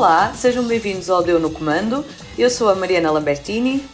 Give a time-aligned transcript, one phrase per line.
[0.00, 2.02] Olá, sejam bem-vindos ao Deu no Comando.
[2.38, 3.84] Eu sou a Mariana Lambertini.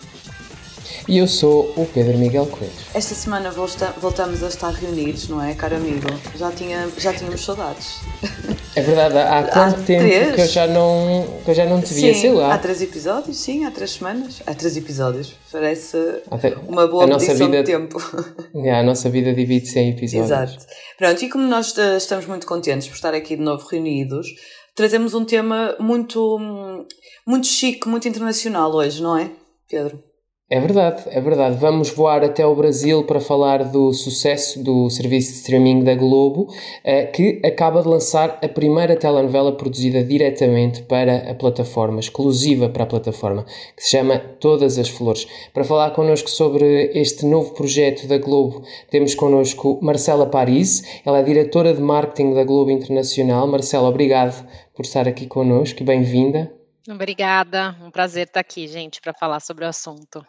[1.09, 2.71] E eu sou o Pedro Miguel Coelho.
[2.95, 6.07] Esta semana voltamos a estar reunidos, não é, caro amigo?
[6.37, 8.03] Já, tinha, já tínhamos saudades.
[8.77, 10.35] É verdade, há quanto há tempo três?
[10.35, 12.55] que eu já não, que eu já não te via, sim, sei lá.
[12.55, 14.43] Há três episódios, sim, há três semanas.
[14.47, 15.97] Há três episódios, parece
[16.69, 17.99] uma boa medição vida, de tempo.
[18.55, 20.31] É, a nossa vida divide-se em episódios.
[20.31, 20.67] Exato.
[20.97, 24.29] Pronto, e como nós eh, estamos muito contentes por estar aqui de novo reunidos,
[24.77, 26.39] trazemos um tema muito,
[27.27, 29.31] muito chique, muito internacional hoje, não é,
[29.69, 30.01] Pedro?
[30.49, 31.57] É verdade, é verdade.
[31.59, 36.47] Vamos voar até o Brasil para falar do sucesso do serviço de streaming da Globo,
[36.85, 42.85] eh, que acaba de lançar a primeira telenovela produzida diretamente para a plataforma, exclusiva para
[42.85, 43.45] a plataforma,
[43.77, 45.27] que se chama Todas as Flores.
[45.53, 51.25] Para falar connosco sobre este novo projeto da Globo, temos connosco Marcela Paris, ela é
[51.25, 53.49] diretora de marketing da Globo Internacional.
[53.49, 56.53] Marcela, obrigado por estar aqui connosco e bem-vinda.
[56.87, 60.25] Obrigada, um prazer estar aqui, gente, para falar sobre o assunto.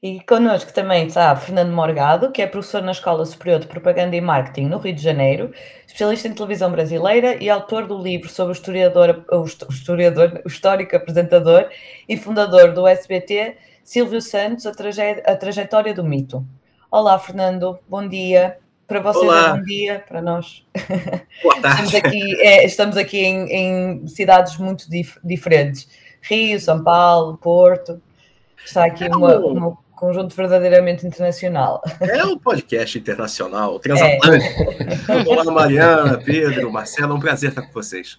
[0.00, 4.20] E connosco também está Fernando Morgado, que é professor na Escola Superior de Propaganda e
[4.20, 5.52] Marketing no Rio de Janeiro,
[5.84, 10.94] especialista em televisão brasileira e autor do livro sobre o historiador, o historiador, o histórico
[10.94, 11.68] apresentador
[12.08, 16.46] e fundador do SBT, Silvio Santos, a, traje, a trajetória do mito.
[16.92, 18.56] Olá, Fernando, bom dia.
[18.88, 19.48] Para vocês Olá.
[19.48, 20.64] é bom dia, para nós.
[21.42, 21.84] Boa tarde.
[21.84, 25.86] estamos aqui, é, estamos aqui em, em cidades muito dif diferentes.
[26.22, 28.00] Rio, São Paulo, Porto.
[28.64, 31.82] Está aqui é uma, uma conjunto verdadeiramente internacional.
[32.00, 34.62] É um podcast internacional, transatlântico.
[35.12, 35.28] É.
[35.28, 38.18] Olá, Mariana, Pedro, Marcelo, é um prazer estar com vocês.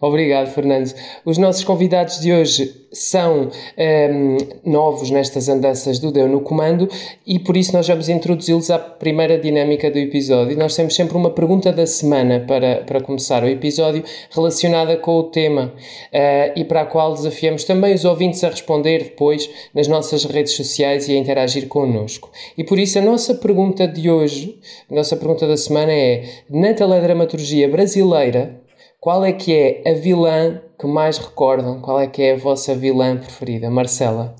[0.00, 0.92] Obrigado, Fernando.
[1.24, 6.88] Os nossos convidados de hoje são um, ehm, novos nestas andanças do Deu no Comando
[7.26, 10.56] e por isso nós vamos introduzi-los à primeira dinâmica do episódio.
[10.56, 15.24] Nós temos sempre uma pergunta da semana para, para começar o episódio relacionada com o
[15.24, 20.24] tema uh, e para a qual desafiamos também os ouvintes a responder depois nas nossas
[20.24, 22.30] redes sociais e a interagir connosco.
[22.56, 24.58] E por isso a nossa pergunta de hoje,
[24.90, 28.63] a nossa pergunta da semana é: na teledramaturgia brasileira,
[29.04, 31.78] qual é que é a vilã que mais recordam?
[31.78, 33.68] Qual é que é a vossa vilã preferida?
[33.68, 34.34] Marcela?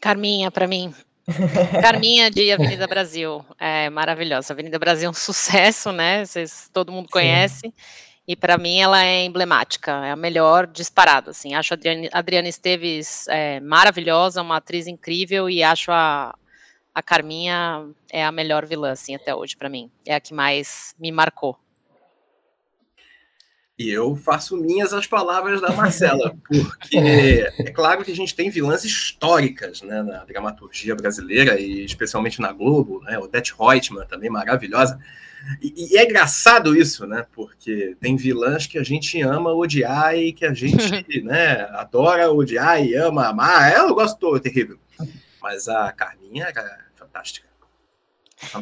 [0.00, 0.94] Carminha, para mim.
[1.82, 3.44] Carminha de Avenida Brasil.
[3.60, 4.54] É maravilhosa.
[4.54, 6.24] Avenida Brasil é um sucesso, né?
[6.24, 7.60] Vocês, todo mundo conhece.
[7.66, 7.72] Sim.
[8.26, 11.52] E para mim ela é emblemática, é a melhor disparada, assim.
[11.52, 16.34] Acho a Adriana, Adriana Esteves é, maravilhosa, uma atriz incrível e acho a,
[16.94, 19.90] a Carminha é a melhor vilã, assim, até hoje para mim.
[20.06, 21.54] É a que mais me marcou.
[23.78, 28.48] E eu faço minhas as palavras da Marcela, porque é claro que a gente tem
[28.48, 34.98] vilãs históricas né, na dramaturgia brasileira, e especialmente na Globo, né, Odete Reutemann, também maravilhosa.
[35.60, 37.26] E, e, é engraçado isso, né?
[37.32, 42.82] Porque tem vilãs que a gente ama odiar e que a gente né, adora odiar
[42.82, 43.72] e ama amar.
[43.74, 44.78] Eu gosto terrível.
[45.40, 47.45] Mas a Carminha era fantástica.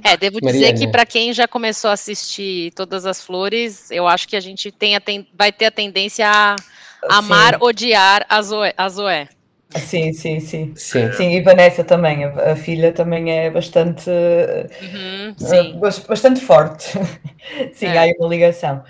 [0.04, 4.28] É, devo dizer que para quem já começou a assistir Todas as Flores, eu acho
[4.28, 5.26] que a gente tem a ten...
[5.36, 6.56] vai ter a tendência a
[7.10, 7.58] amar, sim.
[7.60, 8.72] odiar a Zoé.
[8.76, 9.28] A Zoé.
[9.70, 11.12] Sim, sim, sim, sim.
[11.12, 16.92] Sim, e Vanessa também, a, a filha também é bastante, uhum, uh, bastante forte.
[17.74, 17.98] sim, é.
[17.98, 18.84] há uma ligação.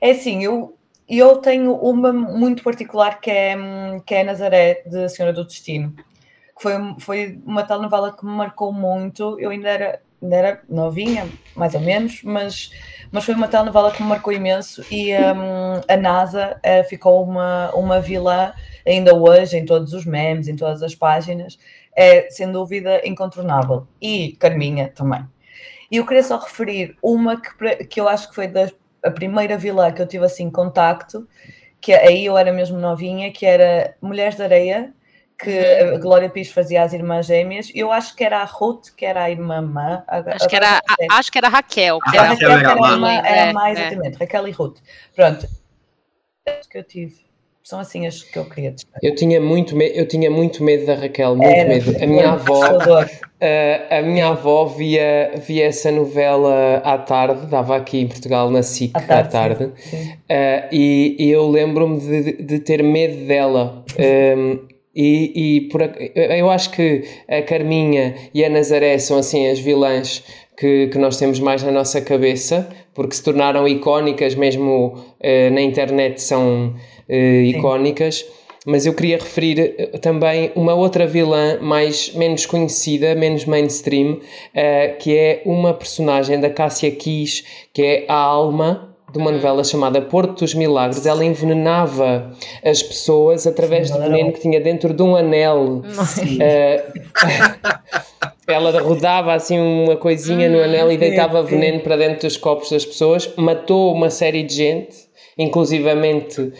[0.00, 0.74] É assim, eu,
[1.06, 3.54] eu tenho uma muito particular que é,
[4.06, 5.94] que é Nazaré, de Senhora do Destino.
[6.58, 9.38] Foi, foi uma telenovela que me marcou muito.
[9.38, 12.70] Eu ainda era ainda era novinha, mais ou menos, mas,
[13.10, 17.70] mas foi uma telenovela que me marcou imenso e um, a NASA uh, ficou uma,
[17.74, 18.52] uma vilã
[18.86, 21.58] ainda hoje em todos os memes, em todas as páginas,
[21.94, 23.86] é sem dúvida incontornável.
[24.00, 25.26] E Carminha também.
[25.90, 28.50] E eu queria só referir uma que, que eu acho que foi
[29.02, 31.28] a primeira vilã que eu tive assim contacto,
[31.80, 34.94] que aí eu era mesmo novinha, que era Mulheres de Areia,
[35.38, 37.70] que a Glória Pires fazia as irmãs gêmeas.
[37.74, 40.04] Eu acho que era a Ruth, que era a irmã má.
[40.08, 41.98] Acho, que era, a, acho que era a Raquel.
[41.98, 44.78] Que a Raquel, era, a irmã, era mais, é, exatamente, Raquel e Ruth.
[45.14, 45.46] Pronto.
[46.70, 47.32] que eu tive.
[47.64, 48.98] São assim as que eu queria destacar.
[49.02, 51.96] Eu tinha muito, me eu tinha muito medo da Raquel, muito era, medo.
[52.02, 52.60] A minha avó,
[53.40, 58.64] a, a minha avó via, via essa novela à tarde, dava aqui em Portugal na
[58.64, 59.28] SIC à tarde.
[59.28, 63.84] À tarde uh, e, e, eu lembro-me de, de, ter medo dela.
[63.96, 65.80] Um, e, e por,
[66.14, 70.22] eu acho que a Carminha e a Nazaré são assim as vilãs
[70.56, 75.62] que, que nós temos mais na nossa cabeça, porque se tornaram icónicas, mesmo uh, na
[75.62, 76.74] internet são
[77.08, 78.24] uh, icónicas.
[78.64, 84.20] Mas eu queria referir eh, também uma outra vilã mais menos conhecida, menos mainstream,
[85.00, 87.42] que é uma personagem da Cássia Kiss,
[87.72, 92.32] que é a Alma, de uma novela chamada Porto dos Milagres, ela envenenava
[92.64, 95.82] as pessoas através do veneno que tinha dentro de um anel.
[95.82, 96.82] Uh,
[98.48, 102.84] ela rodava assim uma coisinha no anel e deitava veneno para dentro dos copos das
[102.84, 104.96] pessoas, matou uma série de gente,
[105.38, 106.52] inclusivamente uh,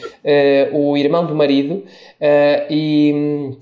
[0.72, 1.84] o irmão do marido,
[2.20, 3.56] uh, e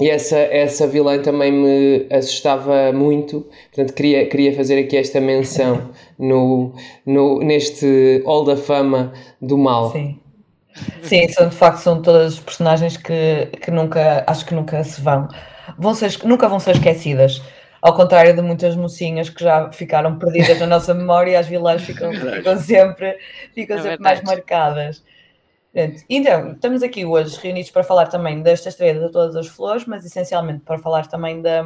[0.00, 5.90] e essa, essa vilã também me assustava muito, portanto queria, queria fazer aqui esta menção
[6.18, 6.72] no,
[7.04, 9.90] no, neste Hall da Fama do Mal.
[9.90, 10.20] Sim.
[11.02, 15.00] Sim, são de facto são todas as personagens que, que nunca, acho que nunca se
[15.00, 15.26] vão,
[15.76, 17.42] vão ser, nunca vão ser esquecidas.
[17.80, 22.12] Ao contrário de muitas mocinhas que já ficaram perdidas na nossa memória, as vilãs ficam,
[22.12, 23.16] ficam sempre,
[23.54, 25.02] ficam é sempre mais marcadas.
[26.08, 30.04] Então, estamos aqui hoje reunidos para falar também desta estreia de Todas as Flores, mas
[30.04, 31.62] essencialmente para falar também da,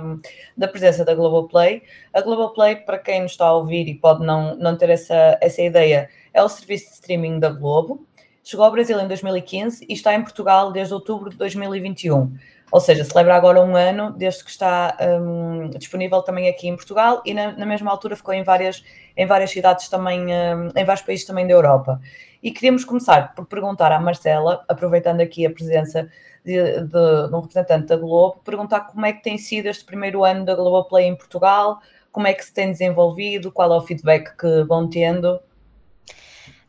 [0.56, 1.82] da presença da Globoplay.
[2.12, 5.62] A Globoplay, para quem nos está a ouvir e pode não, não ter essa, essa
[5.62, 8.04] ideia, é o serviço de streaming da Globo.
[8.42, 12.36] Chegou ao Brasil em 2015 e está em Portugal desde outubro de 2021.
[12.72, 17.22] Ou seja, celebra agora um ano desde que está um, disponível também aqui em Portugal
[17.24, 18.82] e na, na, mesma altura ficou em várias,
[19.14, 22.00] em várias cidades também, um, em vários países também da Europa.
[22.42, 26.10] E queríamos começar por perguntar à Marcela, aproveitando aqui a presença
[26.44, 30.24] de, de, de, um representante da Globo, perguntar como é que tem sido este primeiro
[30.24, 31.80] ano da Globoplay em Portugal,
[32.10, 35.40] como é que se tem desenvolvido, qual é o feedback que vão tendo.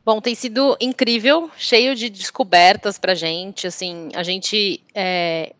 [0.06, 3.66] Bom, tem sido incrível, cheio de descobertas para gente.
[3.66, 5.54] Assim, a gente, é,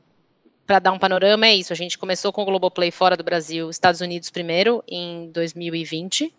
[0.68, 1.74] para dar um panorama, é isso.
[1.74, 6.34] A gente começou com o Globoplay fora do Brasil, Estados Unidos primeiro, em 2020.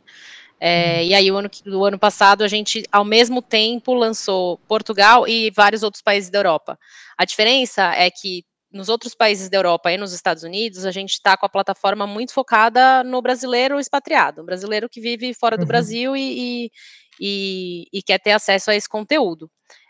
[0.60, 1.04] É.
[1.04, 5.50] E aí, o ano, o ano passado, a gente, ao mesmo tempo, lançou Portugal e
[5.50, 6.78] vários outros países da Europa.
[7.18, 11.12] A diferença é que nos outros países da Europa e nos Estados Unidos, a gente
[11.12, 15.68] está com a plataforma muito focada no brasileiro expatriado, brasileiro que vive fora do uhum.
[15.68, 16.70] Brasil e,
[17.20, 19.48] e, e, quer ter acesso a esse conteúdo.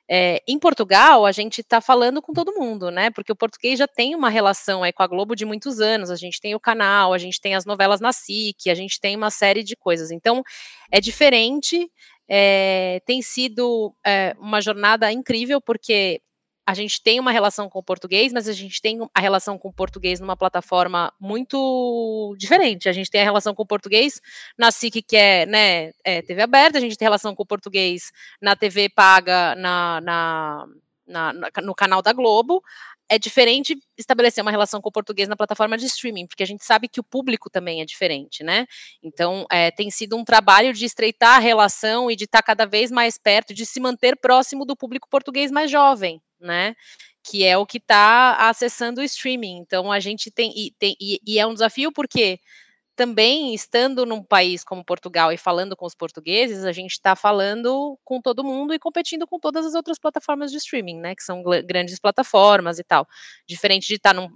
[0.08, 3.10] É, em Portugal, a gente está falando com todo mundo, né?
[3.10, 6.10] Porque o português já tem uma relação aí com a Globo de muitos anos.
[6.10, 9.16] A gente tem o canal, a gente tem as novelas na SIC, a gente tem
[9.16, 10.10] uma série de coisas.
[10.10, 10.42] Então,
[10.90, 11.90] é diferente.
[12.28, 16.20] É, tem sido é, uma jornada incrível, porque
[16.66, 19.68] a gente tem uma relação com o português, mas a gente tem a relação com
[19.68, 22.88] o português numa plataforma muito diferente.
[22.88, 24.20] A gente tem a relação com o português
[24.56, 28.10] na SIC, que é, né, é TV aberta, a gente tem relação com o português
[28.40, 30.66] na TV paga, na, na,
[31.06, 31.32] na,
[31.62, 32.62] no canal da Globo.
[33.06, 36.64] É diferente estabelecer uma relação com o português na plataforma de streaming, porque a gente
[36.64, 38.66] sabe que o público também é diferente, né?
[39.02, 42.90] Então, é, tem sido um trabalho de estreitar a relação e de estar cada vez
[42.90, 46.74] mais perto, de se manter próximo do público português mais jovem, né?
[47.22, 49.58] Que é o que está acessando o streaming.
[49.58, 52.38] Então a gente tem e, tem, e, e é um desafio porque
[52.96, 57.98] também estando num país como Portugal e falando com os portugueses, a gente está falando
[58.04, 61.14] com todo mundo e competindo com todas as outras plataformas de streaming, né?
[61.14, 63.06] Que são grandes plataformas e tal.
[63.46, 64.28] Diferente de estar tá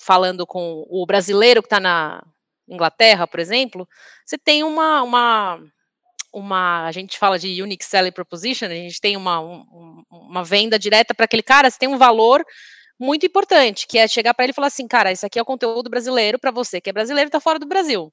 [0.00, 2.24] falando com o brasileiro que está na
[2.68, 3.88] Inglaterra, por exemplo,
[4.24, 5.60] você tem uma, uma
[6.32, 10.78] uma, a gente fala de unique selling proposition, a gente tem uma, um, uma venda
[10.78, 12.44] direta para aquele cara, você tem um valor
[12.98, 15.46] muito importante, que é chegar para ele e falar assim, cara, isso aqui é o
[15.46, 18.12] conteúdo brasileiro para você, que é brasileiro e está fora do Brasil.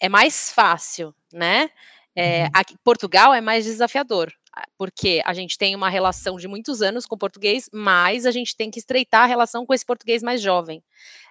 [0.00, 1.70] É mais fácil, né?
[2.16, 2.50] É, uhum.
[2.54, 4.32] aqui, Portugal é mais desafiador,
[4.78, 8.56] porque a gente tem uma relação de muitos anos com o português, mas a gente
[8.56, 10.82] tem que estreitar a relação com esse português mais jovem.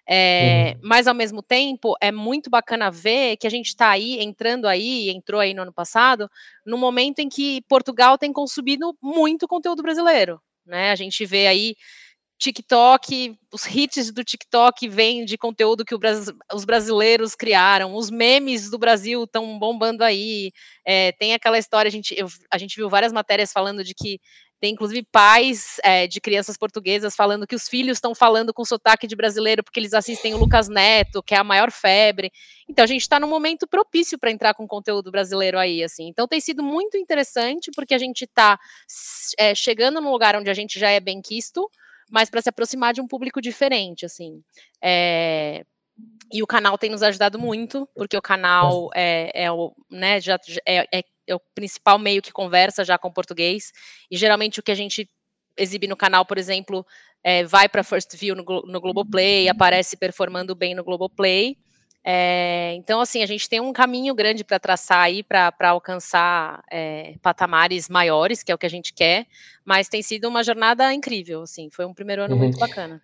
[0.08, 0.82] É, uhum.
[0.84, 5.10] Mas ao mesmo tempo é muito bacana ver que a gente está aí entrando aí,
[5.10, 6.30] entrou aí no ano passado,
[6.66, 10.42] no momento em que Portugal tem consumido muito conteúdo brasileiro.
[10.66, 10.92] Né?
[10.92, 11.76] A gente vê aí
[12.44, 18.78] TikTok, os hits do TikTok vêm de conteúdo que os brasileiros criaram, os memes do
[18.78, 20.52] Brasil estão bombando aí.
[20.86, 24.20] É, tem aquela história, a gente, eu, a gente viu várias matérias falando de que
[24.60, 29.08] tem inclusive pais é, de crianças portuguesas falando que os filhos estão falando com sotaque
[29.08, 32.30] de brasileiro porque eles assistem o Lucas Neto, que é a maior febre.
[32.68, 36.10] Então a gente está num momento propício para entrar com conteúdo brasileiro aí, assim.
[36.10, 38.60] Então tem sido muito interessante porque a gente está
[39.38, 41.70] é, chegando num lugar onde a gente já é bem quisto,
[42.12, 44.42] mas para se aproximar de um público diferente, assim.
[44.82, 45.64] É,
[46.32, 50.40] e o canal tem nos ajudado muito, porque o canal é, é o, né, já
[50.68, 53.72] é, é é o principal meio que conversa já com o português,
[54.12, 55.08] e geralmente o que a gente
[55.58, 56.86] exibe no canal, por exemplo,
[57.24, 61.58] é, vai para First View no, no Globoplay, aparece performando bem no Globoplay.
[62.06, 67.16] É, então, assim, a gente tem um caminho grande para traçar aí para alcançar é,
[67.22, 69.26] patamares maiores, que é o que a gente quer,
[69.64, 72.42] mas tem sido uma jornada incrível, assim, foi um primeiro ano uhum.
[72.42, 73.02] muito bacana.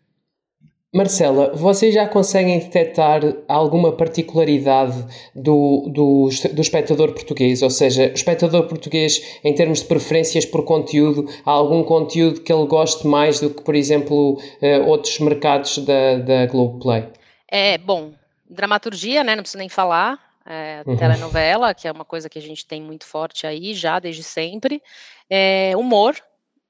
[0.92, 7.62] Marcela, vocês já conseguem detectar alguma particularidade do, do, do, espectador português?
[7.62, 12.52] Ou seja, o espectador português, em termos de preferências por conteúdo, há algum conteúdo que
[12.52, 17.06] ele goste mais do que, por exemplo, uh, outros mercados da, da Globoplay?
[17.52, 18.14] É, bom,
[18.50, 19.36] dramaturgia, né?
[19.36, 20.20] Não preciso nem falar.
[20.46, 20.98] É, uhum.
[20.98, 24.82] Telenovela, que é uma coisa que a gente tem muito forte aí já desde sempre.
[25.30, 26.16] É, humor,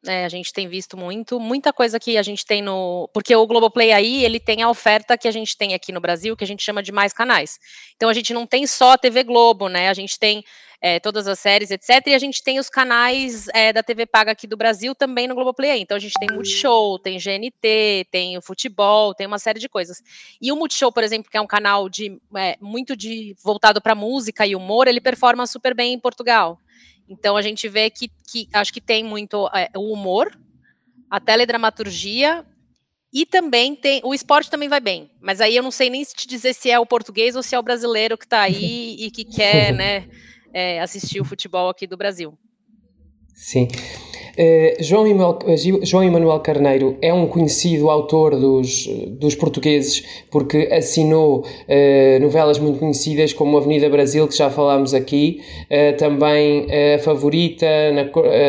[0.05, 3.09] é, a gente tem visto muito, muita coisa que a gente tem no.
[3.13, 6.37] Porque o Globoplay aí, ele tem a oferta que a gente tem aqui no Brasil,
[6.37, 7.59] que a gente chama de mais canais.
[7.95, 9.89] Então a gente não tem só a TV Globo, né?
[9.89, 10.43] A gente tem
[10.81, 12.07] é, todas as séries, etc.
[12.07, 15.35] E a gente tem os canais é, da TV Paga aqui do Brasil também no
[15.35, 15.81] Globoplay.
[15.81, 20.01] Então a gente tem Multishow, tem GNT, tem o futebol, tem uma série de coisas.
[20.41, 23.93] E o Multishow, por exemplo, que é um canal de é, muito de voltado para
[23.93, 26.57] música e humor, ele performa super bem em Portugal.
[27.09, 30.31] Então a gente vê que, que acho que tem muito é, o humor,
[31.09, 32.45] a teledramaturgia
[33.11, 33.99] e também tem.
[34.03, 36.79] O esporte também vai bem, mas aí eu não sei nem te dizer se é
[36.79, 40.07] o português ou se é o brasileiro que está aí e que quer né,
[40.53, 42.37] é, assistir o futebol aqui do Brasil.
[43.33, 43.67] Sim.
[44.39, 45.37] Uh, João, Emanuel,
[45.83, 52.79] João Emanuel Carneiro é um conhecido autor dos, dos portugueses porque assinou uh, novelas muito
[52.79, 58.03] conhecidas como Avenida Brasil, que já falámos aqui, uh, também A Favorita, na,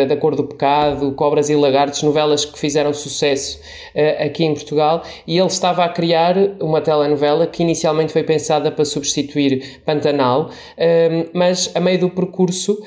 [0.04, 3.60] Da Cor do Pecado, Cobras e Lagartos, novelas que fizeram sucesso
[4.20, 8.84] aqui em Portugal, e ele estava a criar uma telenovela que inicialmente foi pensada para
[8.84, 10.50] substituir Pantanal,
[11.34, 12.78] mas a meio do percurso,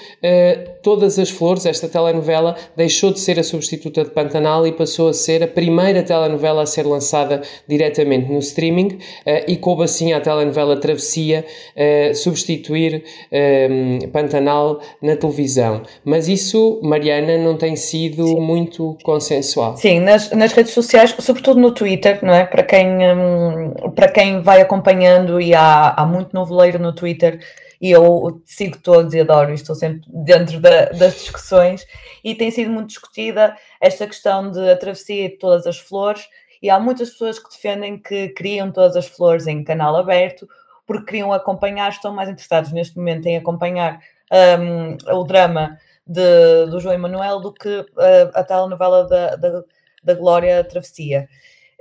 [0.81, 5.13] Todas as Flores, esta telenovela deixou de ser a substituta de Pantanal e passou a
[5.13, 10.21] ser a primeira telenovela a ser lançada diretamente no streaming uh, e coube assim à
[10.21, 11.45] telenovela Travessia
[11.75, 15.83] uh, substituir ehm, Pantanal na televisão.
[16.03, 18.39] Mas isso, Mariana, não tem sido Sim.
[18.39, 19.75] muito consensual.
[19.77, 22.45] Sim, nas, nas redes sociais, sobretudo no Twitter, não é?
[22.45, 27.39] Para quem, um, para quem vai acompanhando e há, há muito noveleiro no Twitter
[27.83, 31.85] e eu sigo todos e adoro e estou sempre dentro da, das discussões
[32.23, 36.25] e tem sido muito discutida esta questão de a travessia de todas as flores
[36.61, 40.47] e há muitas pessoas que defendem que criam todas as flores em canal aberto
[40.87, 43.99] porque queriam acompanhar, estão mais interessados neste momento em acompanhar
[44.31, 49.63] um, o drama de, do João Emanuel do que uh, a telenovela da, da,
[50.01, 51.27] da Glória Travessia.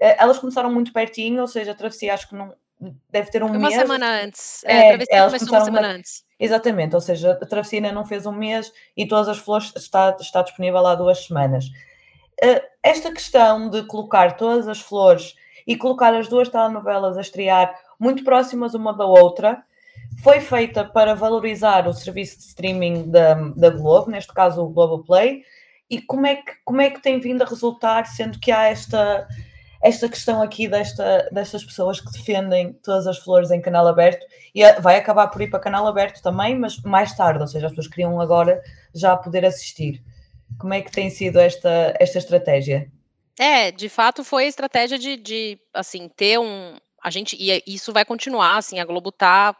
[0.01, 2.53] Uh, elas começaram muito pertinho, ou seja, a Travessia acho que não,
[3.11, 3.75] deve ter um uma mês.
[3.75, 4.65] Uma semana antes.
[4.65, 5.95] É, é a travessia começou uma semana uma...
[5.95, 6.25] antes.
[6.39, 10.17] Exatamente, ou seja, a travessia ainda não fez um mês e todas as flores está,
[10.21, 11.67] está disponível há duas semanas.
[12.43, 15.37] Uh, esta questão de colocar todas as flores
[15.67, 19.63] e colocar as duas telenovelas a estrear muito próximas uma da outra
[20.23, 25.43] foi feita para valorizar o serviço de streaming da, da Globo, neste caso o Globoplay,
[25.89, 29.29] e como é, que, como é que tem vindo a resultar, sendo que há esta
[29.83, 34.25] esta questão aqui desta, destas pessoas que defendem todas as flores em canal aberto
[34.55, 37.73] e vai acabar por ir para canal aberto também, mas mais tarde, ou seja, as
[37.73, 38.63] pessoas queriam agora
[38.95, 40.01] já poder assistir.
[40.59, 42.91] Como é que tem sido esta, esta estratégia?
[43.39, 46.77] É, de fato foi a estratégia de, de assim, ter um.
[47.03, 49.57] A gente, e isso vai continuar, assim, a Globo tá.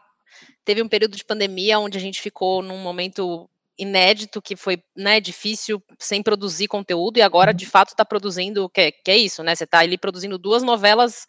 [0.63, 5.19] Teve um período de pandemia onde a gente ficou num momento inédito que foi né,
[5.19, 7.57] difícil sem produzir conteúdo e agora uhum.
[7.57, 9.55] de fato está produzindo que, é, que é isso, né?
[9.55, 11.25] Você está ali produzindo duas novelas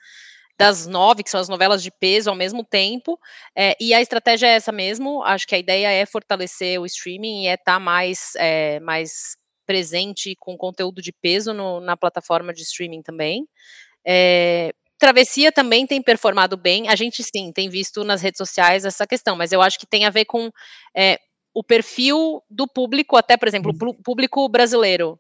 [0.58, 3.18] das nove, que são as novelas de peso ao mesmo tempo,
[3.56, 5.22] é, e a estratégia é essa mesmo.
[5.24, 9.36] Acho que a ideia é fortalecer o streaming e é estar tá mais, é, mais
[9.66, 13.46] presente com conteúdo de peso no, na plataforma de streaming também.
[14.06, 16.88] É, Travessia também tem performado bem.
[16.88, 20.04] A gente sim tem visto nas redes sociais essa questão, mas eu acho que tem
[20.04, 20.50] a ver com
[20.96, 21.18] é,
[21.54, 25.18] o perfil do público, até, por exemplo, o público brasileiro.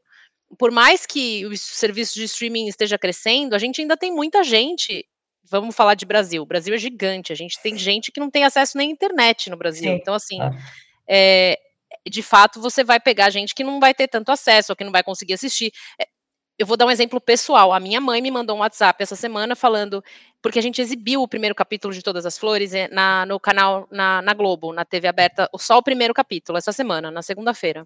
[0.58, 5.06] Por mais que o serviço de streaming esteja crescendo, a gente ainda tem muita gente.
[5.48, 6.42] Vamos falar de Brasil.
[6.42, 7.32] O Brasil é gigante.
[7.32, 9.92] A gente tem gente que não tem acesso nem à internet no Brasil.
[9.92, 9.98] Sim.
[10.00, 10.50] Então, assim, ah.
[11.08, 11.58] é,
[12.08, 14.92] de fato, você vai pegar gente que não vai ter tanto acesso, ou que não
[14.92, 15.72] vai conseguir assistir.
[16.00, 16.06] É,
[16.58, 17.72] eu vou dar um exemplo pessoal.
[17.72, 20.02] A minha mãe me mandou um WhatsApp essa semana falando
[20.44, 23.88] porque a gente exibiu o primeiro capítulo de Todas as Flores eh, na, no canal,
[23.90, 27.82] na, na Globo, na TV aberta, só o primeiro capítulo, essa semana, na segunda-feira.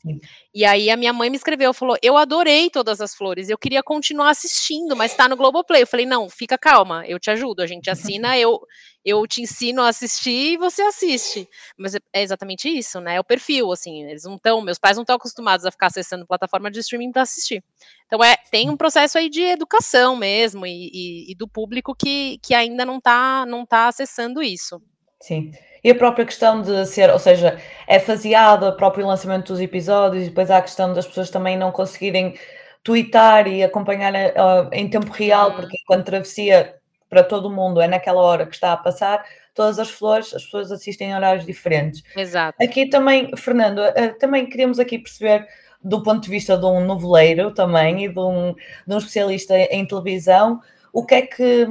[0.53, 3.81] E aí a minha mãe me escreveu, falou, eu adorei Todas as Flores, eu queria
[3.81, 5.83] continuar assistindo, mas tá no Globoplay.
[5.83, 8.61] Eu falei, não, fica calma, eu te ajudo, a gente assina, eu,
[9.09, 11.49] eu te ensino a assistir e você assiste.
[11.77, 13.17] Mas é, é exatamente isso, né?
[13.17, 16.27] É o perfil, assim, eles não estão, meus pais não estão acostumados a ficar acessando
[16.27, 17.62] plataforma de streaming para assistir.
[18.07, 22.38] Então é, tem um processo aí de educação mesmo e, e, e do público que,
[22.43, 24.81] que ainda não está não tá acessando isso.
[25.21, 25.53] Sim.
[25.83, 30.25] E a própria questão de ser, ou seja, é faseado o próprio lançamento dos episódios
[30.25, 32.35] e depois há a questão das pessoas também não conseguirem
[32.83, 35.57] twittar e acompanhar uh, em tempo real, uhum.
[35.57, 36.78] porque quando travessia
[37.09, 39.25] para todo mundo é naquela hora que está a passar,
[39.55, 42.03] todas as flores, as pessoas assistem em horários diferentes.
[42.17, 42.62] Exato.
[42.62, 45.47] Aqui também, Fernando, eh, também queríamos aqui perceber
[45.83, 48.55] do ponto de vista de um noveleiro também e de um,
[48.87, 50.61] de um especialista em televisão,
[50.93, 51.67] o que é que,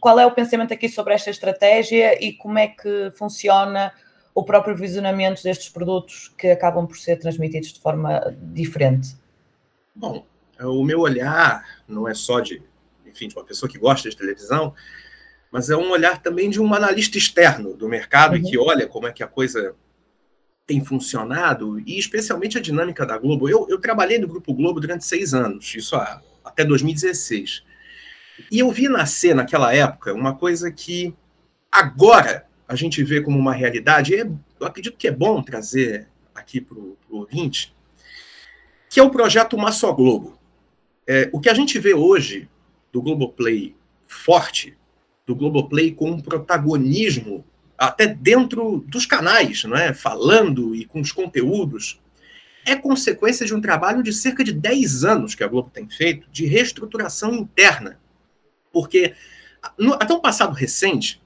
[0.00, 3.92] qual é o pensamento aqui sobre esta estratégia e como é que funciona
[4.34, 9.16] o próprio visionamento destes produtos que acabam por ser transmitidos de forma diferente?
[9.94, 10.26] Bom,
[10.60, 12.62] o meu olhar não é só de,
[13.16, 14.74] enfim, de uma pessoa que gosta de televisão,
[15.50, 18.38] mas é um olhar também de um analista externo do mercado uhum.
[18.38, 19.74] e que olha como é que a coisa
[20.66, 23.48] tem funcionado e especialmente a dinâmica da Globo.
[23.48, 27.64] Eu, eu trabalhei no Grupo Globo durante seis anos, isso há, até 2016.
[28.50, 31.14] E eu vi nascer naquela época uma coisa que
[31.72, 34.30] agora a gente vê como uma realidade, e é,
[34.60, 37.74] eu acredito que é bom trazer aqui para o ouvinte,
[38.90, 40.38] que é o projeto Uma Só Globo.
[41.06, 42.48] É, o que a gente vê hoje
[42.96, 43.76] do Globoplay
[44.08, 44.74] forte,
[45.26, 47.44] do Globoplay com um protagonismo
[47.76, 49.92] até dentro dos canais, não é?
[49.92, 52.00] falando e com os conteúdos,
[52.64, 56.26] é consequência de um trabalho de cerca de 10 anos que a Globo tem feito
[56.30, 58.00] de reestruturação interna.
[58.72, 59.14] Porque,
[59.78, 61.22] no, até um passado recente,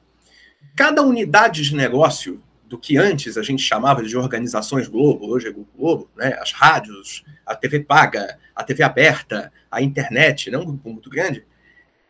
[0.75, 5.53] cada unidade de negócio do que antes a gente chamava de organizações Globo, hoje é
[5.53, 6.37] Globo, né?
[6.41, 10.59] as rádios, a TV paga, a TV aberta, a internet, né?
[10.59, 11.47] um grupo muito grande,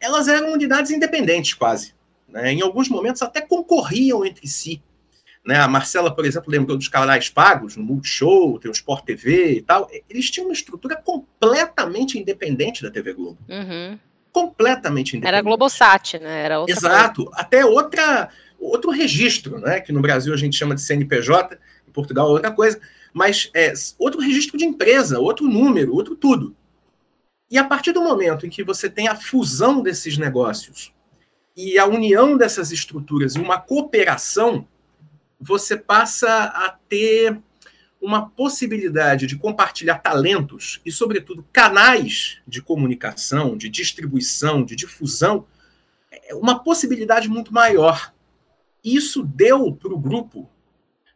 [0.00, 1.94] elas eram unidades independentes quase.
[2.28, 2.52] Né?
[2.52, 4.82] Em alguns momentos até concorriam entre si.
[5.44, 5.56] Né?
[5.56, 9.62] A Marcela, por exemplo, lembrou dos canais pagos, no Multishow, tem o Sport TV e
[9.62, 9.90] tal.
[10.08, 13.38] Eles tinham uma estrutura completamente independente da TV Globo.
[13.48, 13.98] Uhum.
[14.32, 15.34] Completamente independente.
[15.34, 16.44] Era Globosat, né?
[16.44, 17.24] Era outra Exato.
[17.24, 17.40] Coisa.
[17.40, 18.28] Até outra,
[18.58, 19.80] outro registro, né?
[19.80, 22.80] que no Brasil a gente chama de CNPJ, em Portugal é outra coisa,
[23.12, 26.54] mas é outro registro de empresa, outro número, outro tudo.
[27.50, 30.94] E a partir do momento em que você tem a fusão desses negócios
[31.56, 34.68] e a união dessas estruturas e uma cooperação,
[35.40, 37.40] você passa a ter
[38.00, 45.44] uma possibilidade de compartilhar talentos e, sobretudo, canais de comunicação, de distribuição, de difusão,
[46.10, 48.14] é uma possibilidade muito maior.
[48.82, 50.48] Isso deu para o grupo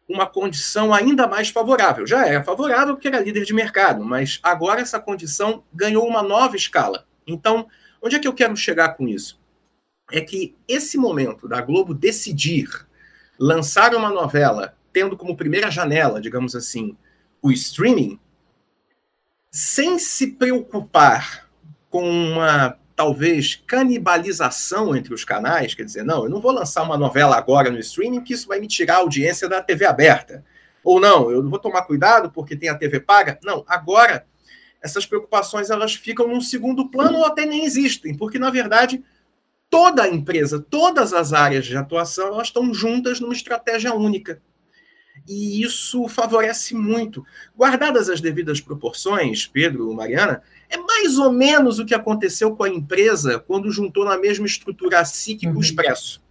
[0.09, 2.07] uma condição ainda mais favorável.
[2.07, 6.57] Já era favorável porque era líder de mercado, mas agora essa condição ganhou uma nova
[6.57, 7.07] escala.
[7.27, 7.67] Então,
[8.03, 9.43] onde é que eu quero chegar com isso?
[10.11, 12.69] é que esse momento da Globo decidir
[13.39, 16.97] lançar uma novela tendo como primeira janela, digamos assim,
[17.43, 18.19] o streaming,
[19.51, 21.49] sem se preocupar
[21.91, 26.97] com uma talvez canibalização entre os canais, quer dizer, não, eu não vou lançar uma
[26.97, 30.45] novela agora no streaming que isso vai me tirar a audiência da TV aberta.
[30.83, 33.39] Ou não, eu vou tomar cuidado porque tem a TV paga.
[33.43, 34.27] Não, agora
[34.83, 39.03] essas preocupações elas ficam num segundo plano ou até nem existem, porque na verdade
[39.71, 44.41] toda a empresa, todas as áreas de atuação, elas estão juntas numa estratégia única.
[45.27, 47.25] E isso favorece muito.
[47.57, 50.43] Guardadas as devidas proporções, Pedro, Mariana,
[50.75, 55.01] é mais ou menos o que aconteceu com a empresa quando juntou na mesma estrutura
[55.01, 55.61] a SIC e o uhum.
[55.61, 56.23] Expresso.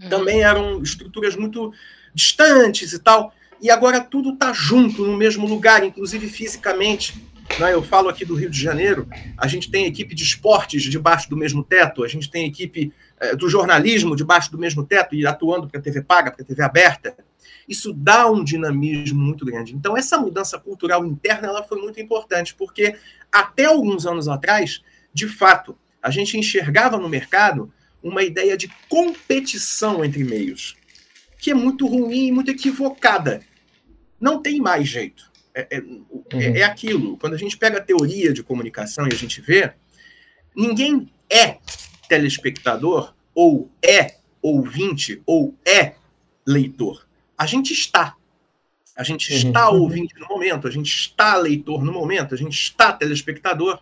[0.00, 0.08] Uhum.
[0.08, 1.72] Também eram estruturas muito
[2.14, 3.32] distantes e tal.
[3.60, 7.22] E agora tudo está junto no mesmo lugar, inclusive fisicamente.
[7.58, 7.74] Né?
[7.74, 11.36] Eu falo aqui do Rio de Janeiro, a gente tem equipe de esportes debaixo do
[11.36, 15.68] mesmo teto, a gente tem equipe é, do jornalismo debaixo do mesmo teto e atuando
[15.68, 17.16] para a TV paga, para a TV aberta.
[17.70, 19.76] Isso dá um dinamismo muito grande.
[19.76, 22.96] Então, essa mudança cultural interna ela foi muito importante, porque
[23.30, 24.82] até alguns anos atrás,
[25.14, 30.76] de fato, a gente enxergava no mercado uma ideia de competição entre meios,
[31.38, 33.40] que é muito ruim e muito equivocada.
[34.20, 35.30] Não tem mais jeito.
[35.54, 36.20] É, é, uhum.
[36.32, 37.16] é, aquilo.
[37.18, 39.72] Quando a gente pega a teoria de comunicação e a gente vê,
[40.56, 41.58] ninguém é
[42.08, 45.94] telespectador, ou é ouvinte, ou é
[46.44, 47.08] leitor.
[47.40, 48.14] A gente está.
[48.94, 49.38] A gente uhum.
[49.48, 53.80] está ouvinte no momento, a gente está leitor no momento, a gente está telespectador.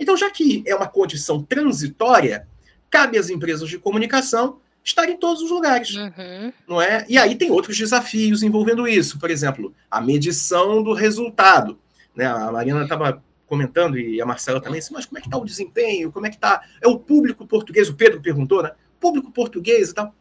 [0.00, 2.48] Então, já que é uma condição transitória,
[2.88, 6.50] cabe às empresas de comunicação estar em todos os lugares, uhum.
[6.66, 7.04] não é?
[7.06, 11.78] E aí tem outros desafios envolvendo isso, por exemplo, a medição do resultado,
[12.14, 12.24] né?
[12.24, 16.10] A Marina estava comentando e a Marcela também, mas como é que está o desempenho?
[16.10, 16.62] Como é que está?
[16.80, 17.90] É o público português?
[17.90, 18.70] O Pedro perguntou, né?
[18.98, 20.14] Público português e tal.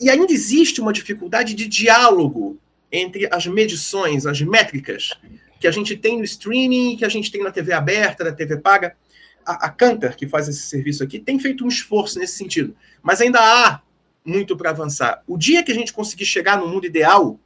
[0.00, 2.58] E ainda existe uma dificuldade de diálogo
[2.90, 5.18] entre as medições, as métricas
[5.60, 8.56] que a gente tem no streaming, que a gente tem na TV aberta, na TV
[8.58, 8.96] paga
[9.44, 12.76] a, a Cantor, que faz esse serviço aqui, tem feito um esforço nesse sentido.
[13.02, 13.80] Mas ainda há
[14.24, 15.22] muito para avançar.
[15.26, 17.40] O dia que a gente conseguir chegar no mundo ideal,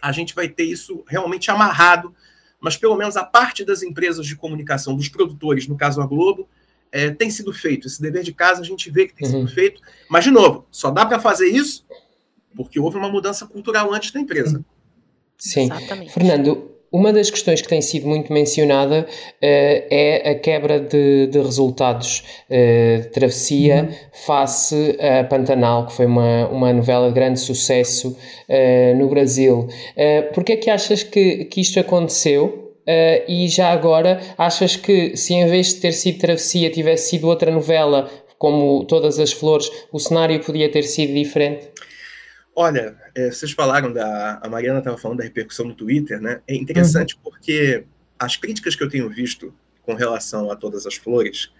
[0.00, 2.14] a gente vai ter isso realmente amarrado,
[2.60, 6.48] mas pelo menos a parte das empresas de comunicação, dos produtores, no caso a Globo,
[6.92, 7.86] é, tem sido feito.
[7.86, 9.46] Esse dever de casa a gente vê que tem uhum.
[9.46, 9.80] sido feito.
[10.08, 11.86] Mas, de novo, só dá para fazer isso
[12.56, 14.64] porque houve uma mudança cultural antes da empresa.
[15.36, 15.66] Sim.
[15.66, 16.12] Exatamente.
[16.12, 21.38] Fernando, uma das questões que tem sido muito mencionada uh, é a quebra de, de
[21.38, 24.08] resultados uh, de Travessia uhum.
[24.24, 28.16] face a Pantanal, que foi uma, uma novela de grande sucesso
[28.48, 29.68] uh, no Brasil.
[29.96, 32.67] Uh, Porquê é que achas que, que isto aconteceu?
[33.28, 37.50] E já agora, achas que se em vez de ter sido Travessia tivesse sido outra
[37.50, 41.68] novela, como Todas as Flores, o cenário podia ter sido diferente?
[42.54, 44.40] Olha, é, vocês falaram da.
[44.42, 46.40] A Mariana estava falando da repercussão no Twitter, né?
[46.46, 47.20] É interessante uhum.
[47.22, 47.84] porque
[48.18, 51.52] as críticas que eu tenho visto com relação a todas as flores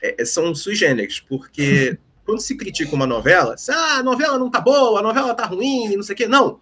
[0.00, 4.50] é são sui generis, porque quando se critica uma novela, se, ah, a novela não
[4.50, 6.26] tá boa, a novela tá ruim, não sei o quê.
[6.28, 6.60] Não.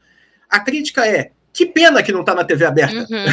[0.49, 2.97] A crítica é que pena que não tá na TV aberta.
[2.97, 3.25] Uhum.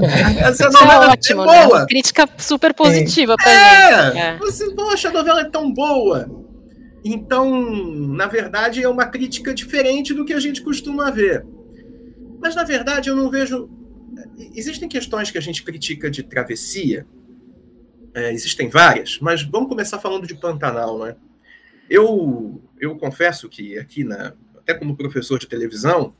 [0.40, 1.80] Essa novela é ótimo, é boa.
[1.80, 1.86] Né?
[1.86, 4.18] Crítica super positiva para é.
[4.18, 4.36] É.
[4.38, 6.30] Você, poxa, a novela é tão boa.
[7.04, 7.70] Então,
[8.08, 11.44] na verdade, é uma crítica diferente do que a gente costuma ver.
[12.40, 13.68] Mas, na verdade, eu não vejo.
[14.54, 17.06] Existem questões que a gente critica de travessia,
[18.14, 21.16] é, existem várias, mas vamos começar falando de Pantanal, né?
[21.88, 26.14] Eu, eu confesso que aqui, na, até como professor de televisão,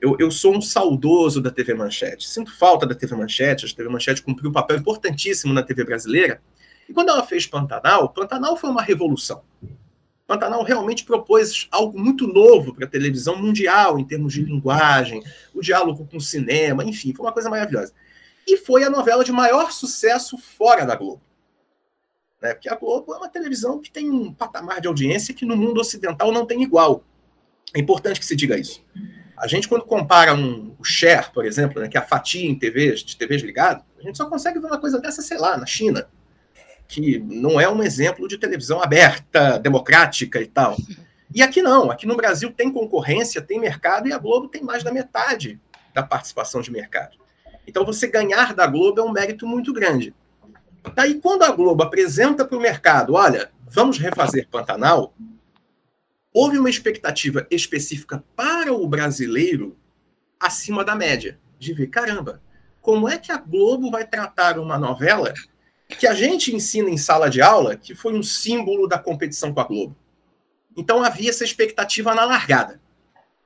[0.00, 2.28] eu, eu sou um saudoso da TV Manchete.
[2.28, 6.40] Sinto falta da TV Manchete, a TV Manchete cumpriu um papel importantíssimo na TV brasileira.
[6.88, 9.42] E quando ela fez Pantanal, Pantanal foi uma revolução.
[10.26, 15.22] Pantanal realmente propôs algo muito novo para a televisão mundial, em termos de linguagem,
[15.54, 17.92] o diálogo com o cinema, enfim, foi uma coisa maravilhosa.
[18.46, 21.22] E foi a novela de maior sucesso fora da Globo.
[22.40, 22.54] Né?
[22.54, 25.80] Porque a Globo é uma televisão que tem um patamar de audiência que no mundo
[25.80, 27.02] ocidental não tem igual.
[27.74, 28.82] É importante que se diga isso.
[29.40, 32.58] A gente, quando compara um, o share, por exemplo, né, que é a fatia em
[32.58, 35.66] TVs, de TVs ligadas, a gente só consegue ver uma coisa dessa, sei lá, na
[35.66, 36.08] China
[36.88, 40.74] que não é um exemplo de televisão aberta, democrática e tal.
[41.32, 44.82] E aqui não, aqui no Brasil tem concorrência, tem mercado e a Globo tem mais
[44.82, 45.60] da metade
[45.92, 47.18] da participação de mercado.
[47.66, 50.14] Então você ganhar da Globo é um mérito muito grande.
[50.94, 55.12] Daí quando a Globo apresenta para o mercado, olha, vamos refazer Pantanal,
[56.32, 59.76] houve uma expectativa específica para o brasileiro
[60.38, 62.42] acima da média, de ver, caramba,
[62.80, 65.32] como é que a Globo vai tratar uma novela
[65.98, 69.60] que a gente ensina em sala de aula, que foi um símbolo da competição com
[69.60, 69.96] a Globo.
[70.76, 72.80] Então havia essa expectativa na largada.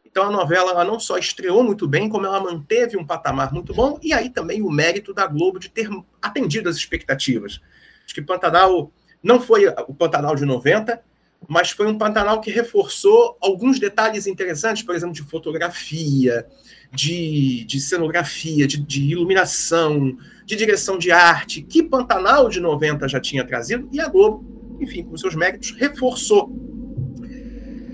[0.04, 3.72] Então a novela ela não só estreou muito bem, como ela manteve um patamar muito
[3.72, 5.88] bom, e aí também o mérito da Globo de ter
[6.20, 7.60] atendido as expectativas.
[8.04, 8.92] Acho que Pantanal
[9.22, 11.02] não foi o Pantanal de 90,
[11.48, 16.46] mas foi um Pantanal que reforçou alguns detalhes interessantes, por exemplo, de fotografia,
[16.92, 23.20] de, de cenografia, de, de iluminação, de direção de arte, que Pantanal de 90 já
[23.20, 24.44] tinha trazido, e a Globo,
[24.80, 26.52] enfim, com seus méritos, reforçou.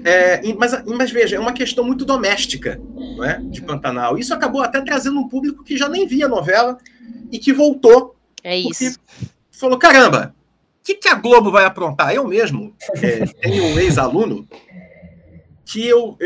[0.05, 4.17] É, mas, mas veja, é uma questão muito doméstica não é, de Pantanal.
[4.19, 6.79] Isso acabou até trazendo um público que já nem via a novela
[7.31, 8.17] e que voltou.
[8.43, 8.99] É isso.
[9.51, 10.35] Falou: caramba,
[10.83, 12.15] que, que a Globo vai aprontar?
[12.15, 14.49] Eu mesmo é, tenho um ex-aluno
[15.65, 16.17] que eu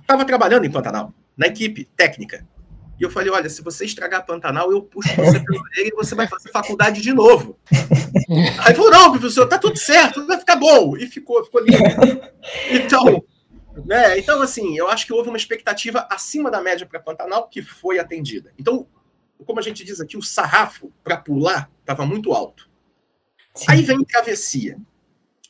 [0.00, 2.46] estava trabalhando em Pantanal na equipe técnica.
[3.00, 6.14] E eu falei: olha, se você estragar Pantanal, eu puxo você pelo orelha e você
[6.14, 7.58] vai fazer faculdade de novo.
[8.64, 10.96] Aí falou: não, professor, tá tudo certo, vai ficar bom.
[10.96, 11.82] E ficou, ficou lindo.
[12.70, 13.24] Então,
[13.84, 17.60] né, então, assim, eu acho que houve uma expectativa acima da média para Pantanal que
[17.60, 18.52] foi atendida.
[18.58, 18.86] Então,
[19.44, 22.70] como a gente diz aqui, o sarrafo para pular estava muito alto.
[23.54, 23.66] Sim.
[23.68, 24.78] Aí vem Travessia.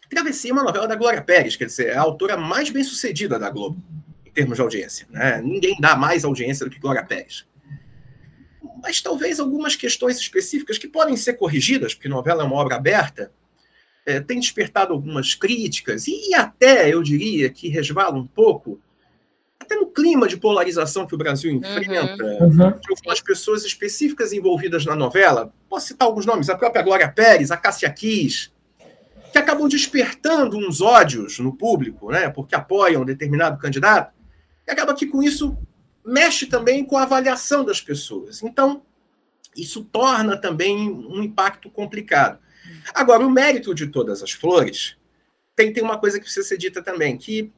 [0.09, 3.39] Travessia é uma novela da Glória Pérez, quer dizer, é a autora mais bem sucedida
[3.39, 3.83] da Globo
[4.33, 5.07] termos de audiência.
[5.11, 5.41] Né?
[5.43, 7.47] Ninguém dá mais audiência do que Glória Pérez.
[8.83, 13.33] Mas talvez algumas questões específicas que podem ser corrigidas, porque novela é uma obra aberta,
[14.05, 18.81] é, tem despertado algumas críticas e até, eu diria, que resvala um pouco,
[19.73, 21.59] até no clima de polarização que o Brasil uhum.
[21.59, 22.51] enfrenta, uhum.
[22.51, 25.53] de algumas pessoas específicas envolvidas na novela.
[25.69, 28.51] Posso citar alguns nomes, a própria Glória Pérez, a Cássia Kiss,
[29.33, 34.13] que acabam despertando uns ódios no público, né, porque apoiam um determinado candidato,
[34.67, 35.57] e acaba que com isso
[36.05, 38.43] mexe também com a avaliação das pessoas.
[38.43, 38.83] Então,
[39.57, 42.39] isso torna também um impacto complicado.
[42.95, 44.97] Agora, o mérito de todas as flores
[45.55, 47.53] tem, tem uma coisa que precisa ser dita também, que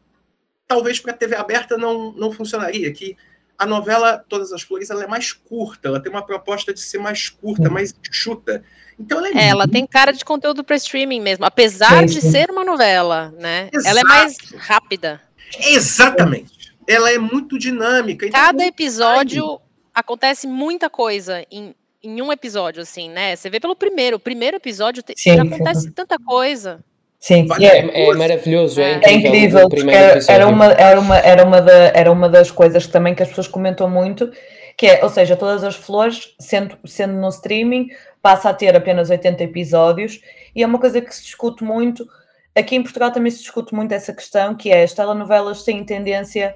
[0.66, 3.16] talvez para a TV aberta não, não funcionaria, que
[3.56, 6.98] a novela Todas as Flores ela é mais curta, ela tem uma proposta de ser
[6.98, 8.64] mais curta, mais chuta.
[8.98, 12.50] Então ela, é é, ela tem cara de conteúdo para streaming mesmo, apesar de ser
[12.50, 13.68] uma novela, né?
[13.72, 13.88] Exato.
[13.88, 15.20] Ela é mais rápida.
[15.60, 18.26] Exatamente ela é muito dinâmica.
[18.26, 19.60] Então Cada episódio
[19.92, 23.34] acontece muita coisa em, em um episódio, assim, né?
[23.36, 26.84] Você vê pelo primeiro, o primeiro episódio te, já acontece tanta coisa.
[27.24, 29.10] Sim, é, é, é, maravilhoso, é, incrível.
[29.10, 32.92] É incrível era, era, uma, era, uma, era, uma da, era uma das coisas que
[32.92, 34.30] também que as pessoas comentam muito,
[34.76, 37.88] que é, ou seja, todas as flores, sendo, sendo no streaming,
[38.20, 40.20] passa a ter apenas 80 episódios,
[40.54, 42.06] e é uma coisa que se discute muito.
[42.54, 46.54] Aqui em Portugal também se discute muito essa questão, que é as telenovelas têm tendência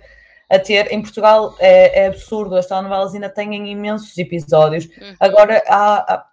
[0.50, 0.92] a ter.
[0.92, 4.84] Em Portugal é, é absurdo, as telenovelas ainda têm imensos episódios.
[4.84, 5.16] Uhum.
[5.18, 6.26] Agora há, há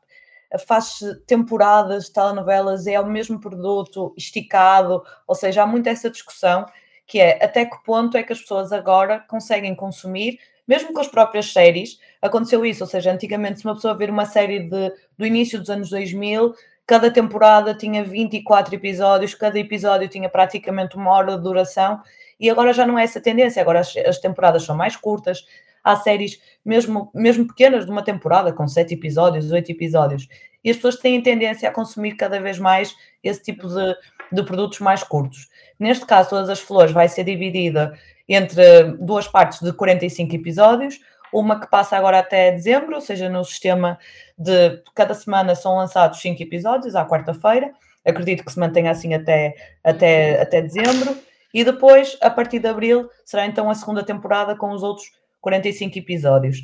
[0.68, 6.66] faz temporadas de telenovelas, é o mesmo produto esticado, ou seja, há muito essa discussão
[7.08, 11.08] que é até que ponto é que as pessoas agora conseguem consumir, mesmo com as
[11.08, 15.26] próprias séries, aconteceu isso, ou seja, antigamente se uma pessoa ver uma série de, do
[15.26, 16.54] início dos anos 2000,
[16.88, 22.02] cada temporada tinha 24 episódios, cada episódio tinha praticamente uma hora de duração,
[22.40, 25.46] e agora já não é essa tendência, agora as, as temporadas são mais curtas,
[25.86, 30.28] há séries mesmo, mesmo pequenas de uma temporada, com sete episódios, oito episódios,
[30.64, 33.96] e as pessoas têm tendência a consumir cada vez mais esse tipo de,
[34.32, 35.48] de produtos mais curtos.
[35.80, 37.94] Neste caso, Todas as Flores vai ser dividida
[38.28, 41.00] entre duas partes de 45 episódios,
[41.32, 44.00] uma que passa agora até dezembro, ou seja, no sistema
[44.38, 47.72] de cada semana são lançados cinco episódios, à quarta-feira.
[48.04, 51.16] Acredito que se mantenha assim até, até, até dezembro.
[51.54, 55.12] E depois, a partir de abril, será então a segunda temporada com os outros
[55.46, 56.64] 45 episódios.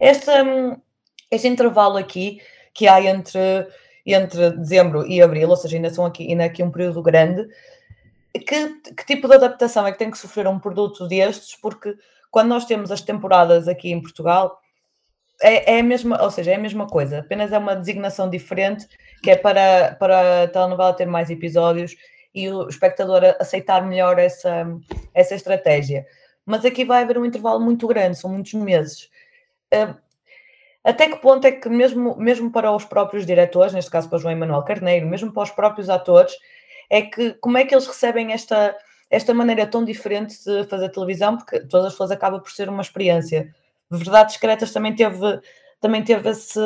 [0.00, 0.76] Hum,
[1.30, 2.40] este intervalo aqui
[2.72, 3.66] que há entre,
[4.06, 7.48] entre dezembro e abril, ou seja, ainda são aqui, ainda aqui um período grande,
[8.32, 11.56] que, que tipo de adaptação é que tem que sofrer um produto destes?
[11.56, 11.96] Porque
[12.30, 14.60] quando nós temos as temporadas aqui em Portugal,
[15.42, 18.86] é, é, a mesma, ou seja, é a mesma coisa, apenas é uma designação diferente
[19.22, 21.96] que é para, para a telenovela ter mais episódios
[22.32, 24.66] e o espectador aceitar melhor essa,
[25.12, 26.06] essa estratégia.
[26.50, 29.08] Mas aqui vai haver um intervalo muito grande, são muitos meses.
[29.72, 29.94] Uh,
[30.82, 34.32] até que ponto é que, mesmo, mesmo para os próprios diretores, neste caso para João
[34.32, 36.32] Emanuel Carneiro, mesmo para os próprios atores,
[36.90, 38.76] é que como é que eles recebem esta,
[39.08, 41.36] esta maneira tão diferente de fazer televisão?
[41.36, 43.54] Porque todas as pessoas acaba por ser uma experiência.
[43.88, 45.40] Verdades Secretas também teve,
[45.80, 46.60] também teve esse,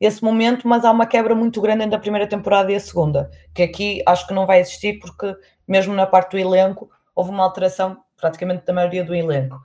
[0.00, 3.28] esse momento, mas há uma quebra muito grande entre a primeira temporada e a segunda,
[3.52, 5.34] que aqui acho que não vai existir, porque
[5.66, 9.60] mesmo na parte do elenco houve uma alteração praticamente da maioria do elenco.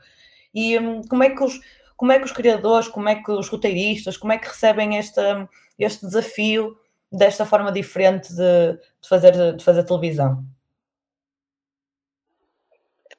[0.53, 1.59] E hum, como é que os
[1.95, 5.49] como é que os criadores, como é que os roteiristas, como é que recebem esta,
[5.77, 6.77] este desafio
[7.11, 10.45] desta forma diferente de, de fazer, de fazer televisão?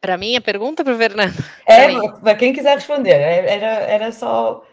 [0.00, 1.35] Para mim, a pergunta para o Fernando.
[1.66, 4.64] É, para quem quiser responder, é, era, era só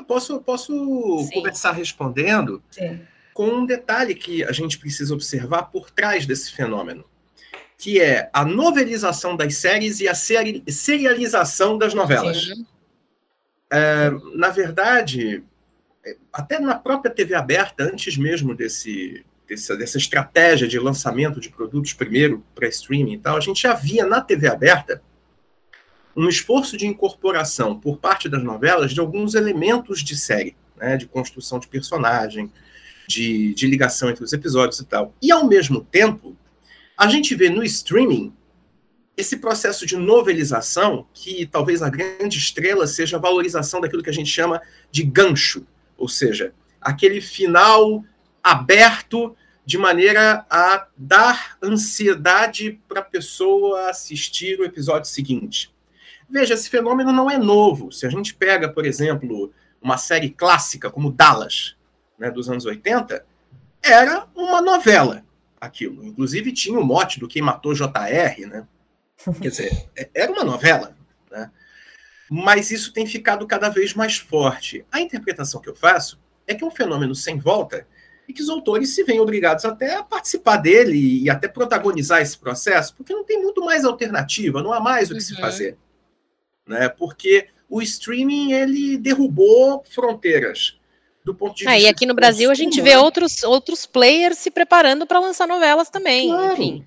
[0.00, 3.00] eu posso, posso começar respondendo Sim.
[3.34, 7.04] com um detalhe que a gente precisa observar por trás desse fenômeno,
[7.80, 12.52] que é a novelização das séries e a seri serialização das novelas.
[13.72, 15.42] É, na verdade,
[16.30, 21.94] até na própria TV aberta, antes mesmo desse, dessa, dessa estratégia de lançamento de produtos
[21.94, 25.02] primeiro para streaming e tal, a gente já via na TV aberta
[26.14, 31.06] um esforço de incorporação por parte das novelas de alguns elementos de série, né, de
[31.06, 32.52] construção de personagem,
[33.08, 35.14] de, de ligação entre os episódios e tal.
[35.22, 36.36] E, ao mesmo tempo,
[37.00, 38.30] a gente vê no streaming
[39.16, 44.12] esse processo de novelização, que talvez a grande estrela seja a valorização daquilo que a
[44.12, 44.60] gente chama
[44.90, 48.04] de gancho, ou seja, aquele final
[48.42, 49.34] aberto
[49.64, 55.74] de maneira a dar ansiedade para a pessoa assistir o episódio seguinte.
[56.28, 57.90] Veja, esse fenômeno não é novo.
[57.90, 61.76] Se a gente pega, por exemplo, uma série clássica como Dallas,
[62.18, 63.24] né, dos anos 80,
[63.82, 65.24] era uma novela
[65.60, 66.04] aquilo.
[66.04, 68.66] Inclusive tinha o mote do Quem Matou JR, né?
[69.40, 70.96] Quer dizer, é, era uma novela,
[71.30, 71.50] né?
[72.30, 74.84] Mas isso tem ficado cada vez mais forte.
[74.90, 77.86] A interpretação que eu faço é que é um fenômeno sem volta
[78.28, 82.38] e que os autores se veem obrigados até a participar dele e até protagonizar esse
[82.38, 85.20] processo, porque não tem muito mais alternativa, não há mais o que uhum.
[85.20, 85.76] se fazer
[86.70, 86.88] né?
[86.88, 90.79] Porque o streaming ele derrubou fronteiras
[91.32, 91.86] do ponto de é, vista.
[91.86, 95.88] E aqui no Brasil a gente vê outros, outros players se preparando para lançar novelas
[95.88, 96.52] também, claro.
[96.52, 96.84] enfim.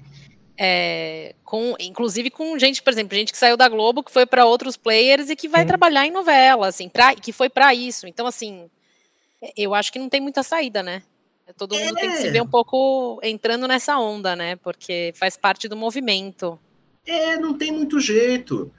[0.57, 4.45] É, com, inclusive com gente, por exemplo, gente que saiu da Globo, que foi para
[4.45, 8.07] outros players e que vai trabalhar em novela, assim, pra, que foi para isso.
[8.07, 8.69] Então, assim,
[9.57, 11.01] eu acho que não tem muita saída, né?
[11.57, 12.01] Todo mundo é.
[12.01, 14.55] tem que se ver um pouco entrando nessa onda, né?
[14.57, 16.57] Porque faz parte do movimento.
[17.05, 18.71] É, não tem muito jeito.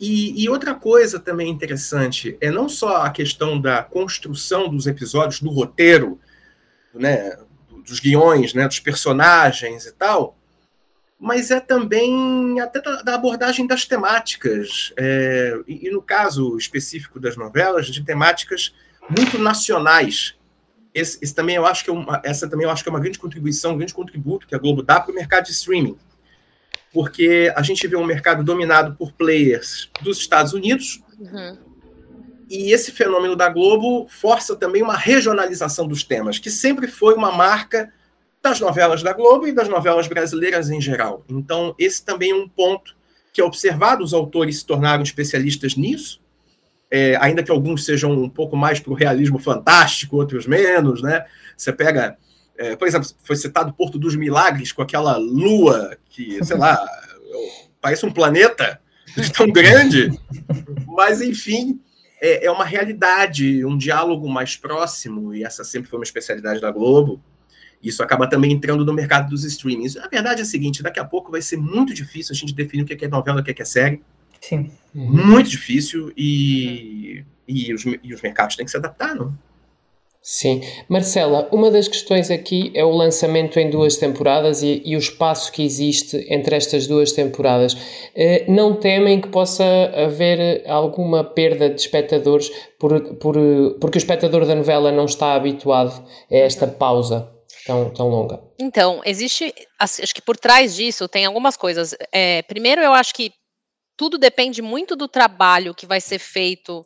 [0.00, 5.40] E, e, outra coisa também interessante é não só a questão da construção dos episódios,
[5.40, 6.20] do roteiro,
[6.94, 7.36] né,
[7.84, 10.36] dos guiões, né, dos personagens e tal,
[11.18, 14.92] mas é também até da, da abordagem das temáticas.
[14.96, 18.72] É, e, e, no caso específico das novelas, de temáticas
[19.08, 20.36] muito nacionais.
[20.94, 23.00] Esse, esse, também eu acho que é uma, essa também eu acho que é uma
[23.00, 25.96] grande contribuição, um grande contributo que a Globo dá para o mercado de streaming.
[26.98, 31.56] Porque a gente vê um mercado dominado por players dos Estados Unidos, uhum.
[32.50, 37.30] e esse fenômeno da Globo força também uma regionalização dos temas, que sempre foi uma
[37.30, 37.92] marca
[38.42, 41.24] das novelas da Globo e das novelas brasileiras em geral.
[41.28, 42.96] Então, esse também é um ponto
[43.32, 46.20] que é observado, os autores se tornaram especialistas nisso,
[46.90, 51.26] é, ainda que alguns sejam um pouco mais para o realismo fantástico, outros menos, né?
[51.56, 52.18] Você pega,
[52.58, 56.76] é, por exemplo, foi citado Porto dos Milagres com aquela lua que, sei lá,
[57.80, 58.80] parece um planeta
[59.34, 60.10] tão grande,
[60.86, 61.80] mas enfim,
[62.20, 66.70] é, é uma realidade, um diálogo mais próximo, e essa sempre foi uma especialidade da
[66.70, 67.22] Globo.
[67.80, 69.96] Isso acaba também entrando no mercado dos streamings.
[69.96, 72.82] A verdade é a seguinte: daqui a pouco vai ser muito difícil a gente definir
[72.82, 74.02] o que é novela, o que é série.
[74.40, 74.72] Sim.
[74.92, 79.36] Muito difícil e, e, os, e os mercados têm que se adaptar, não?
[80.30, 80.60] Sim.
[80.90, 85.50] Marcela, uma das questões aqui é o lançamento em duas temporadas e, e o espaço
[85.50, 87.74] que existe entre estas duas temporadas.
[88.14, 89.64] Eh, não temem que possa
[89.94, 93.36] haver alguma perda de espectadores por, por,
[93.80, 97.32] porque o espectador da novela não está habituado a esta pausa?
[97.64, 98.38] tão, tão longa?
[98.58, 101.94] Então, existe, acho que por trás disso tem algumas coisas.
[102.12, 103.32] É, primeiro, eu acho que
[103.96, 106.84] tudo depende muito do trabalho que vai ser feito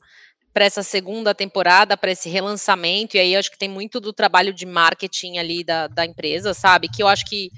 [0.52, 4.52] para essa segunda temporada, para esse relançamento, e aí acho que tem muito do trabalho
[4.52, 6.88] de marketing ali da, da empresa, sabe?
[6.88, 7.50] Que eu acho que,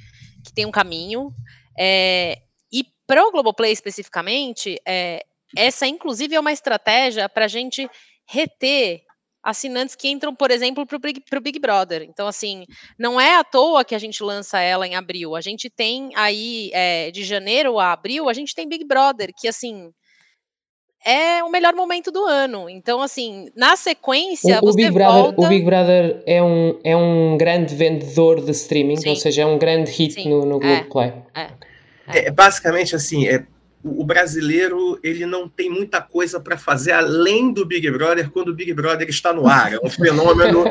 [0.45, 1.35] que tem um caminho.
[1.79, 2.39] É,
[2.73, 5.25] e para o Globoplay especificamente, é,
[5.57, 7.89] essa inclusive é uma estratégia para a gente
[8.27, 9.03] reter
[9.43, 12.03] assinantes que entram, por exemplo, para o Big, Big, Brother.
[12.03, 12.65] Então, assim,
[12.99, 15.37] não é à toa que a gente lança ela em abril.
[15.37, 19.47] A gente tem aí, é, de janeiro a abril, a gente tem Big Brother, que,
[19.47, 19.93] assim,
[21.05, 22.69] é o melhor momento do ano.
[22.69, 25.41] Então, assim, na sequência, o, o Big Brother, volta...
[25.43, 29.11] O Big Brother é um, é um grande vendedor de streaming, Sim.
[29.11, 30.31] ou seja, é um grande hit Sim.
[30.31, 31.13] no, no Globoplay.
[31.35, 31.49] É, é,
[32.09, 32.27] é.
[32.27, 33.45] é, basicamente, assim, é
[33.85, 38.55] o brasileiro ele não tem muita coisa para fazer além do Big Brother quando o
[38.55, 39.75] Big Brother está no ar.
[39.75, 40.65] É um fenômeno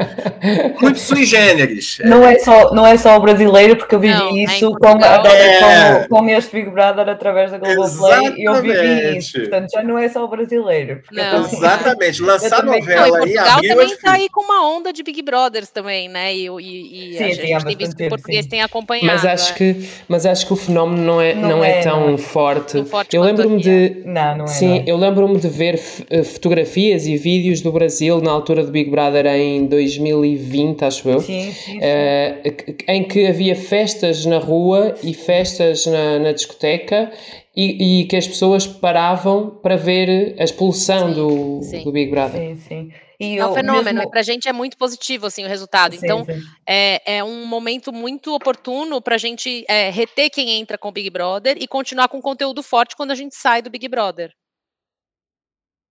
[0.82, 1.99] muito sui generis.
[2.04, 4.88] Não é só, não é só o brasileiro, porque eu vivi não, é isso com,
[4.99, 6.08] é...
[6.10, 9.39] com, com, este Big Brother através da Globoplay e eu vivi isso.
[9.39, 11.02] Portanto, já não é só o brasileiro.
[11.12, 11.45] Não.
[11.45, 12.21] Exatamente.
[12.21, 16.10] Lançar novela não, e Portugal também está aí com uma onda de Big Brothers também,
[16.10, 16.34] né?
[16.34, 18.49] E, e, e sim, a gente, tem visto que o português sim.
[18.49, 19.06] tem acompanhado.
[19.06, 22.17] Mas acho, que, mas acho que o fenómeno não é, não, não é, é, tão
[22.17, 22.78] forte.
[22.78, 24.03] Não eu lembro-me de.
[24.05, 24.47] Não, não é.
[24.47, 24.83] Sim, não.
[24.87, 29.25] eu lembro-me de ver eh, fotografias e vídeos do Brasil na altura do Big Brother
[29.25, 31.19] em 2020, acho eu.
[31.19, 31.77] Sim, sim, sim.
[31.79, 37.11] Uh, em que havia festas na rua e festas na, na discoteca
[37.55, 41.83] e, e, que as pessoas paravam para ver a expulsão sim, do, sim.
[41.83, 42.39] do Big Brother.
[42.39, 42.89] Sim, sim.
[43.19, 44.10] E é um fenômeno, mesmo...
[44.10, 45.95] para a gente é muito positivo assim, o resultado.
[45.95, 46.41] Sim, então, sim.
[46.67, 50.91] É, é um momento muito oportuno para a gente é, reter quem entra com o
[50.91, 54.34] Big Brother e continuar com conteúdo forte quando a gente sai do Big Brother.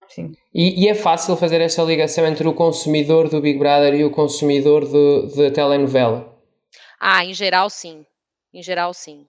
[0.09, 0.33] Sim.
[0.53, 4.11] E, e, é fácil fazer essa ligação entre o consumidor do Big Brother e o
[4.11, 6.39] consumidor da telenovela?
[7.01, 8.05] Ah, em geral, sim.
[8.53, 9.27] Em geral, sim.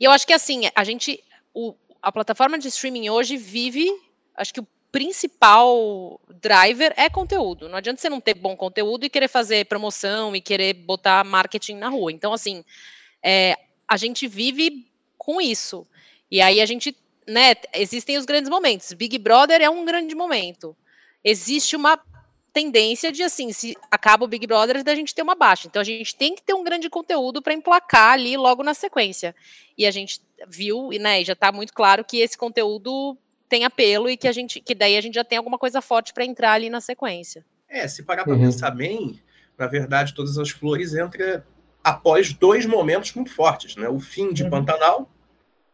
[0.00, 1.22] E eu acho que assim, a gente.
[1.52, 3.88] O, a plataforma de streaming hoje vive.
[4.36, 7.68] Acho que o principal driver é conteúdo.
[7.68, 11.74] Não adianta você não ter bom conteúdo e querer fazer promoção e querer botar marketing
[11.74, 12.12] na rua.
[12.12, 12.64] Então, assim,
[13.20, 14.86] é, a gente vive
[15.18, 15.84] com isso.
[16.30, 18.92] E aí a gente, né, existem os grandes momentos.
[18.92, 20.76] Big Brother é um grande momento.
[21.24, 22.00] Existe uma
[22.52, 25.66] tendência de assim, se acaba o Big Brother, da gente ter uma baixa.
[25.66, 29.34] Então a gente tem que ter um grande conteúdo para emplacar ali logo na sequência.
[29.76, 34.08] E a gente viu, e né, já está muito claro que esse conteúdo tem apelo
[34.08, 36.52] e que a gente que daí a gente já tem alguma coisa forte para entrar
[36.52, 37.44] ali na sequência.
[37.68, 38.40] É, se parar para uhum.
[38.40, 39.20] pensar bem,
[39.58, 41.42] na verdade, todas as flores entram
[41.82, 43.88] após dois momentos muito fortes, né?
[43.88, 44.50] O fim de uhum.
[44.50, 45.10] Pantanal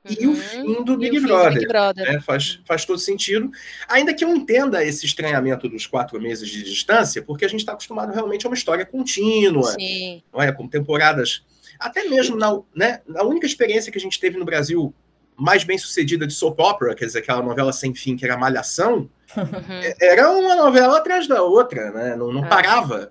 [0.09, 0.33] e uhum.
[0.33, 1.55] o fim do Big Brother.
[1.55, 2.13] Big Brother.
[2.13, 2.21] Né?
[2.21, 3.51] Faz, faz todo sentido.
[3.89, 7.73] Ainda que eu entenda esse estranhamento dos quatro meses de distância, porque a gente está
[7.73, 10.23] acostumado realmente a uma história contínua, Sim.
[10.33, 10.51] não é?
[10.53, 11.45] com temporadas.
[11.79, 14.95] Até mesmo na, né, na única experiência que a gente teve no Brasil
[15.41, 19.09] mais bem sucedida de soap opera, quer dizer, aquela novela sem fim que era Malhação,
[19.35, 19.95] uhum.
[19.99, 22.15] era uma novela atrás da outra, né?
[22.15, 22.47] Não, não ah.
[22.47, 23.11] parava.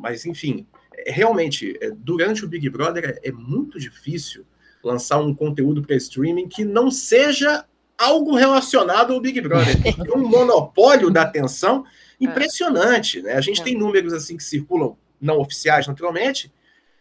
[0.00, 0.66] Mas, enfim,
[0.96, 4.46] é, realmente, é, durante o Big Brother é, é muito difícil
[4.82, 7.66] lançar um conteúdo para streaming que não seja
[7.98, 9.82] algo relacionado ao Big Brother.
[9.82, 11.84] Tem um monopólio da atenção
[12.18, 13.20] impressionante.
[13.20, 13.34] Né?
[13.34, 16.50] A gente tem números assim que circulam, não oficiais, naturalmente,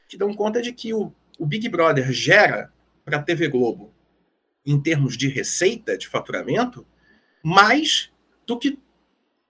[0.09, 2.69] que dão conta de que o, o Big Brother gera
[3.05, 3.94] para a TV Globo
[4.65, 6.85] em termos de receita, de faturamento,
[7.43, 8.11] mais
[8.45, 8.79] do que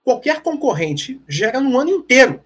[0.03, 2.43] qualquer concorrente gera no ano inteiro.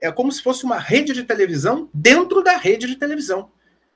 [0.00, 3.50] É como se fosse uma rede de televisão dentro da rede de televisão.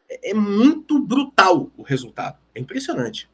[0.08, 2.38] É, é muito brutal o resultado.
[2.54, 3.30] É impressionante.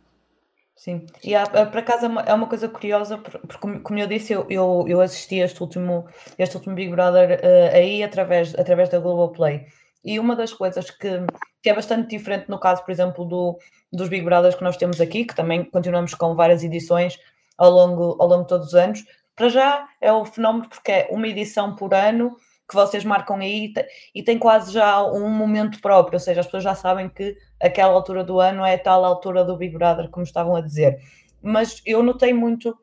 [0.78, 4.32] Sim, e há, por acaso é uma, é uma coisa curiosa, porque, como eu disse,
[4.32, 6.07] eu, eu, eu assisti este último,
[6.38, 9.66] este último Big Brother uh, aí através, através da Globoplay.
[10.09, 11.20] E uma das coisas que,
[11.62, 13.59] que é bastante diferente no caso, por exemplo, do,
[13.92, 17.18] dos Big Brothers que nós temos aqui, que também continuamos com várias edições
[17.59, 19.04] ao longo, ao longo de todos os anos,
[19.36, 22.34] para já é o fenómeno porque é uma edição por ano
[22.66, 23.70] que vocês marcam aí
[24.14, 27.92] e tem quase já um momento próprio, ou seja, as pessoas já sabem que aquela
[27.92, 30.98] altura do ano é tal altura do Big Brother, como estavam a dizer.
[31.42, 32.74] Mas eu notei muito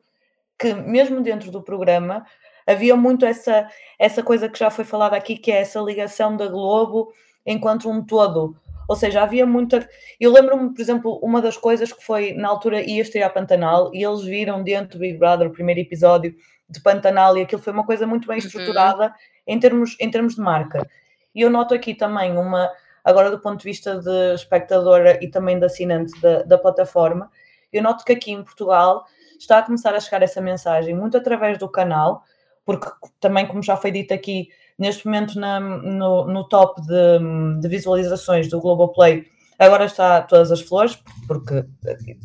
[0.56, 2.24] que, mesmo dentro do programa,
[2.66, 6.46] havia muito essa, essa coisa que já foi falada aqui, que é essa ligação da
[6.46, 7.12] Globo
[7.44, 8.56] enquanto um todo.
[8.88, 9.88] Ou seja, havia muita.
[10.20, 14.04] Eu lembro-me, por exemplo, uma das coisas que foi na altura ia estrear Pantanal e
[14.04, 16.34] eles viram dentro do Big Brother o primeiro episódio
[16.68, 18.44] de Pantanal e aquilo foi uma coisa muito bem uhum.
[18.44, 19.06] estruturada.
[19.06, 20.86] Uhum em termos, em termos de marca.
[21.34, 22.70] E eu noto aqui também uma,
[23.04, 27.30] agora do ponto de vista de espectadora e também de assinante da, da plataforma,
[27.72, 29.04] eu noto que aqui em Portugal
[29.38, 32.24] está a começar a chegar essa mensagem muito através do canal,
[32.66, 32.88] porque
[33.18, 34.48] também, como já foi dito aqui,
[34.78, 39.24] neste momento na, no, no top de, de visualizações do Globoplay,
[39.58, 41.64] agora está todas as flores, porque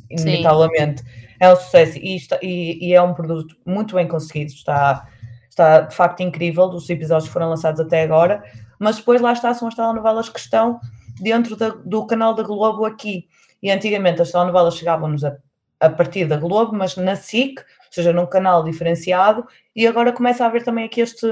[0.10, 1.02] inevitavelmente
[1.40, 5.08] é um sucesso e, está, e, e, é um produto muito bem conseguido, está
[5.52, 8.44] está de facto incrível, dos episódios que foram lançados até agora,
[8.80, 10.80] mas depois lá está, são as telenovelas que estão
[11.20, 13.28] dentro da, do canal da Globo aqui.
[13.62, 15.38] E antigamente as telenovelas chegavam-nos a,
[15.80, 17.62] a, partir da Globo, mas na SIC,
[17.96, 21.28] seja, num canal diferenciado, e agora começa a haver também aqui este,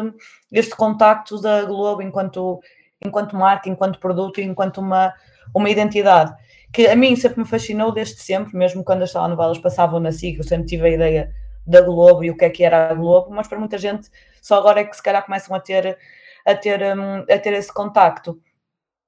[0.52, 2.60] este contacto da Globo enquanto,
[3.04, 5.14] enquanto marca, enquanto produto, enquanto uma,
[5.54, 6.34] uma identidade.
[6.72, 10.38] Que a mim sempre me fascinou desde sempre, mesmo quando as telenovelas passavam na SIC,
[10.38, 11.36] eu sempre tive a ideia
[11.66, 14.10] da Globo e o que é que era a Globo, mas para muita gente
[14.42, 15.98] só agora é que se calhar começam a ter,
[16.46, 18.40] a ter, um, a ter esse contacto.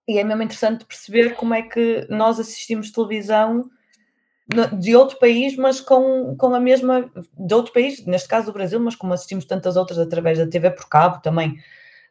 [0.07, 3.69] E é mesmo interessante perceber como é que nós assistimos televisão
[4.79, 7.09] de outro país, mas com, com a mesma.
[7.37, 10.71] de outro país, neste caso do Brasil, mas como assistimos tantas outras através da TV
[10.71, 11.57] por cabo também.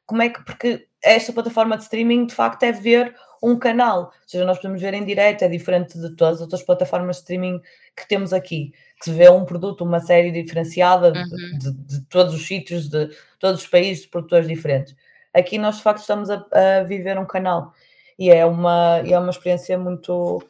[0.07, 0.43] Como é que.
[0.45, 4.83] Porque esta plataforma de streaming de facto é ver um canal, ou seja, nós podemos
[4.83, 7.61] ver em direto, é diferente de todas as outras plataformas de streaming
[7.97, 11.59] que temos aqui que se vê um produto, uma série diferenciada uhum.
[11.59, 14.95] de, de, de, todos os sítios, de todos os países, de produtores diferentes.
[15.33, 17.73] Aqui nós de facto estamos a, a viver um canal
[18.19, 20.43] e é uma, é uma experiência muito,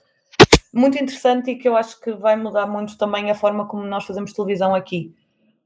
[0.73, 4.05] muito interessante e que eu acho que vai mudar muito também a forma como nós
[4.05, 5.15] fazemos televisão aqui.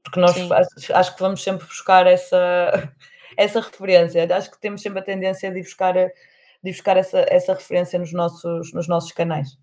[0.03, 2.37] Porque nós acho, acho, que vamos sempre buscar essa,
[3.37, 4.27] essa referência.
[4.35, 8.73] Acho que temos sempre a tendência de buscar, de buscar essa, essa referência nos nossos,
[8.73, 9.57] nos nossos canais.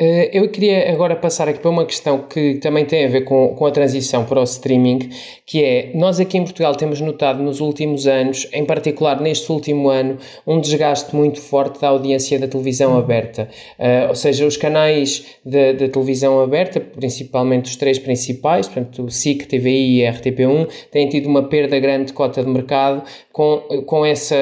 [0.00, 3.48] Eh, eu queria agora passar aqui para uma questão que também tem a ver com,
[3.56, 5.10] com a transição para o streaming,
[5.44, 9.88] que é, nós aqui em Portugal temos notado nos últimos anos, em particular neste último
[9.88, 13.48] ano, um desgaste muito forte da audiência da televisão aberta.
[13.76, 19.46] Uh, ou seja, os canais de, televisão aberta, principalmente os três principais, portanto o SIC,
[19.46, 24.36] TVI e RTP1, têm tido uma perda grande de cota de mercado, com, com essa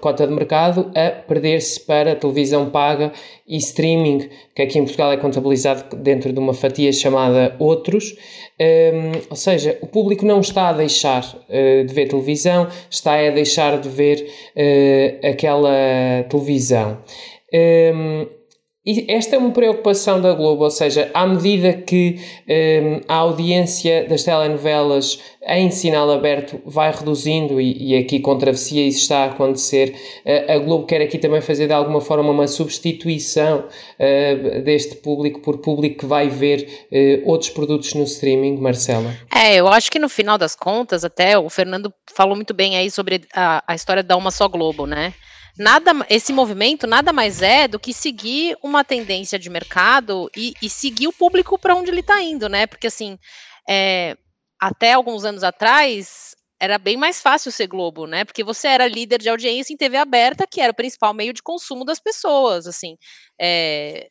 [0.00, 3.12] cota de mercado a perder-se para televisão paga
[3.46, 8.16] e streaming, que aqui em Portugal é contabilizado dentro de uma fatia chamada Outros,
[8.60, 13.30] um, ou seja, o público não está a deixar uh, de ver televisão, está a
[13.30, 14.26] deixar de ver
[14.56, 15.70] uh, aquela
[16.28, 16.98] televisão.
[17.52, 18.39] Um,
[18.90, 22.18] e esta é uma preocupação da Globo, ou seja, à medida que
[22.48, 28.84] um, a audiência das telenovelas em sinal aberto vai reduzindo, e, e aqui com travessia
[28.86, 29.94] isso está a acontecer,
[30.26, 35.40] uh, a Globo quer aqui também fazer de alguma forma uma substituição uh, deste público
[35.40, 39.14] por público que vai ver uh, outros produtos no streaming, Marcela?
[39.32, 42.90] É, eu acho que no final das contas, até o Fernando falou muito bem aí
[42.90, 45.14] sobre a, a história da Uma Só Globo, né?
[45.58, 50.68] Nada, esse movimento nada mais é do que seguir uma tendência de mercado e, e
[50.68, 52.66] seguir o público para onde ele está indo, né?
[52.66, 53.18] Porque assim,
[53.68, 54.16] é,
[54.60, 56.30] até alguns anos atrás
[56.60, 58.22] era bem mais fácil ser Globo, né?
[58.22, 61.42] Porque você era líder de audiência em TV aberta, que era o principal meio de
[61.42, 62.98] consumo das pessoas, assim,
[63.40, 64.08] é,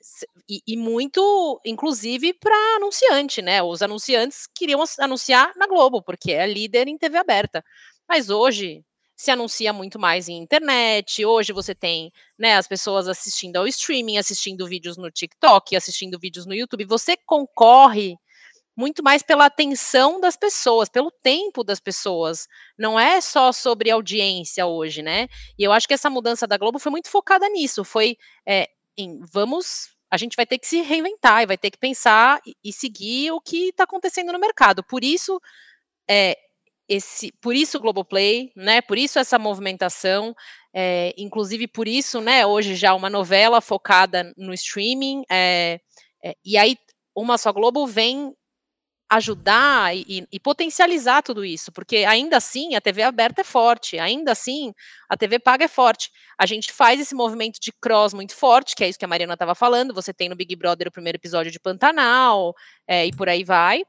[0.49, 3.61] e, e, muito, inclusive, para anunciante, né?
[3.61, 7.63] Os anunciantes queriam anunciar na Globo, porque é líder em TV aberta.
[8.07, 8.83] Mas hoje,
[9.19, 11.25] se anuncia muito mais em internet.
[11.25, 16.45] Hoje você tem, né, as pessoas assistindo ao streaming, assistindo vídeos no TikTok, assistindo vídeos
[16.45, 16.85] no YouTube.
[16.85, 18.15] Você concorre
[18.77, 22.47] muito mais pela atenção das pessoas, pelo tempo das pessoas.
[22.77, 25.27] Não é só sobre audiência hoje, né?
[25.57, 27.83] E eu acho que essa mudança da Globo foi muito focada nisso.
[27.83, 28.15] Foi
[28.47, 32.39] é, em vamos a gente vai ter que se reinventar e vai ter que pensar
[32.45, 34.81] e, e seguir o que está acontecendo no mercado.
[34.81, 35.41] Por isso,
[36.09, 36.37] é,
[36.89, 38.81] esse, por isso o Globoplay, né?
[38.81, 40.35] Por isso essa movimentação,
[40.73, 42.45] é, inclusive por isso, né?
[42.45, 45.79] Hoje já uma novela focada no streaming, é,
[46.23, 46.75] é, e aí
[47.15, 48.33] uma só Globo vem
[49.11, 54.31] ajudar e, e, potencializar tudo isso, porque ainda assim a TV aberta é forte, ainda
[54.31, 54.71] assim
[55.09, 56.11] a TV paga é forte.
[56.37, 59.33] A gente faz esse movimento de cross muito forte, que é isso que a Mariana
[59.33, 59.95] estava falando.
[59.95, 62.53] Você tem no Big Brother o primeiro episódio de Pantanal
[62.87, 63.83] é, e por aí vai.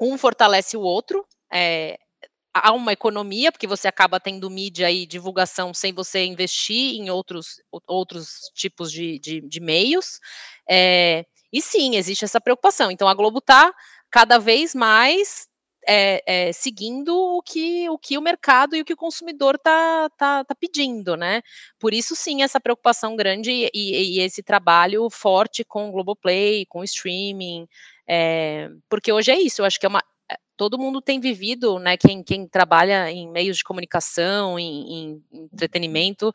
[0.00, 1.26] Um fortalece o outro.
[1.52, 1.98] É,
[2.54, 7.60] há uma economia, porque você acaba tendo mídia e divulgação sem você investir em outros,
[7.86, 10.20] outros tipos de, de, de meios.
[10.70, 12.90] É, e sim, existe essa preocupação.
[12.90, 13.72] Então a Globo está
[14.10, 15.48] cada vez mais
[15.86, 20.08] é, é, seguindo o que, o que o mercado e o que o consumidor está
[20.16, 21.42] tá, tá pedindo, né?
[21.78, 26.66] Por isso, sim, essa preocupação grande e, e, e esse trabalho forte com o Globoplay,
[26.66, 27.66] com o streaming,
[28.08, 30.02] é, porque hoje é isso, eu acho que é uma.
[30.56, 31.96] Todo mundo tem vivido, né?
[31.96, 36.32] Quem, quem trabalha em meios de comunicação, em, em entretenimento,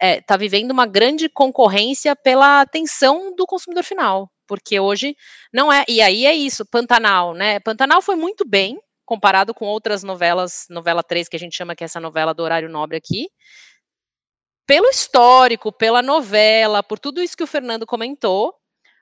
[0.00, 5.14] está é, vivendo uma grande concorrência pela atenção do consumidor final porque hoje
[5.52, 5.84] não é.
[5.86, 7.60] E aí é isso, Pantanal, né?
[7.60, 11.84] Pantanal foi muito bem comparado com outras novelas, novela 3 que a gente chama que
[11.84, 13.28] é essa novela do horário nobre aqui.
[14.66, 18.54] Pelo histórico, pela novela, por tudo isso que o Fernando comentou,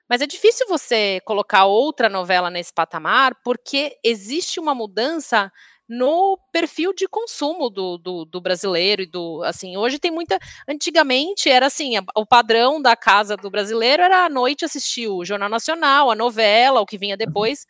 [0.08, 5.50] mas é difícil você colocar outra novela nesse patamar, porque existe uma mudança
[5.88, 10.36] no perfil de consumo do, do, do, brasileiro e do assim hoje tem muita
[10.68, 15.48] antigamente era assim o padrão da casa do brasileiro era à noite assistir o jornal
[15.48, 17.66] nacional a novela o que vinha depois.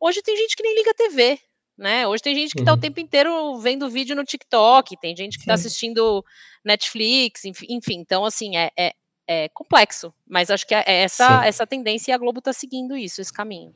[0.00, 1.38] Hoje tem gente que nem liga a TV
[1.76, 2.08] né?
[2.08, 2.78] Hoje tem gente que está uhum.
[2.78, 6.24] o tempo inteiro vendo vídeo no TikTok tem gente que está assistindo
[6.64, 8.92] Netflix enfim, enfim, então assim é, é,
[9.28, 11.46] é complexo mas acho que é essa Sim.
[11.46, 13.72] essa tendência e a Globo está seguindo isso esse caminho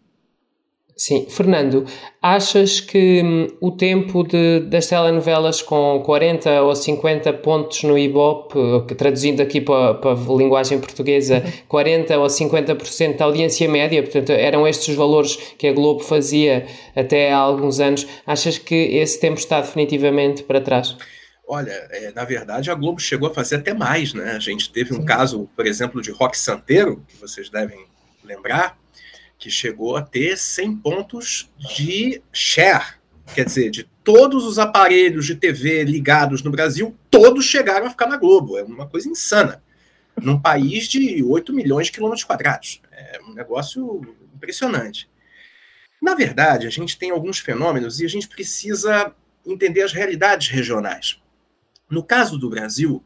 [0.95, 1.87] Sim, Fernando,
[2.21, 8.95] achas que hum, o tempo de, das telenovelas com 40 ou 50 pontos no Ibope,
[8.97, 14.69] traduzindo aqui para, para a linguagem portuguesa, 40 ou 50% da audiência média, portanto, eram
[14.69, 19.39] estes os valores que a Globo fazia até há alguns anos, achas que esse tempo
[19.39, 20.95] está definitivamente para trás?
[21.55, 24.31] Olha, é, na verdade a Globo chegou a fazer até mais, né?
[24.31, 25.05] A gente teve um Sim.
[25.05, 27.85] caso, por exemplo, de Rock Santeiro, que vocês devem
[28.25, 28.79] lembrar,
[29.39, 32.95] que chegou a ter 100 pontos de share,
[33.35, 38.07] quer dizer, de todos os aparelhos de TV ligados no Brasil, todos chegaram a ficar
[38.07, 38.57] na Globo.
[38.57, 39.63] É uma coisa insana.
[40.19, 42.81] Num país de 8 milhões de quilômetros quadrados.
[42.91, 44.01] É um negócio
[44.35, 45.07] impressionante.
[46.01, 49.15] Na verdade, a gente tem alguns fenômenos e a gente precisa
[49.47, 51.21] entender as realidades regionais.
[51.93, 53.05] No caso do Brasil,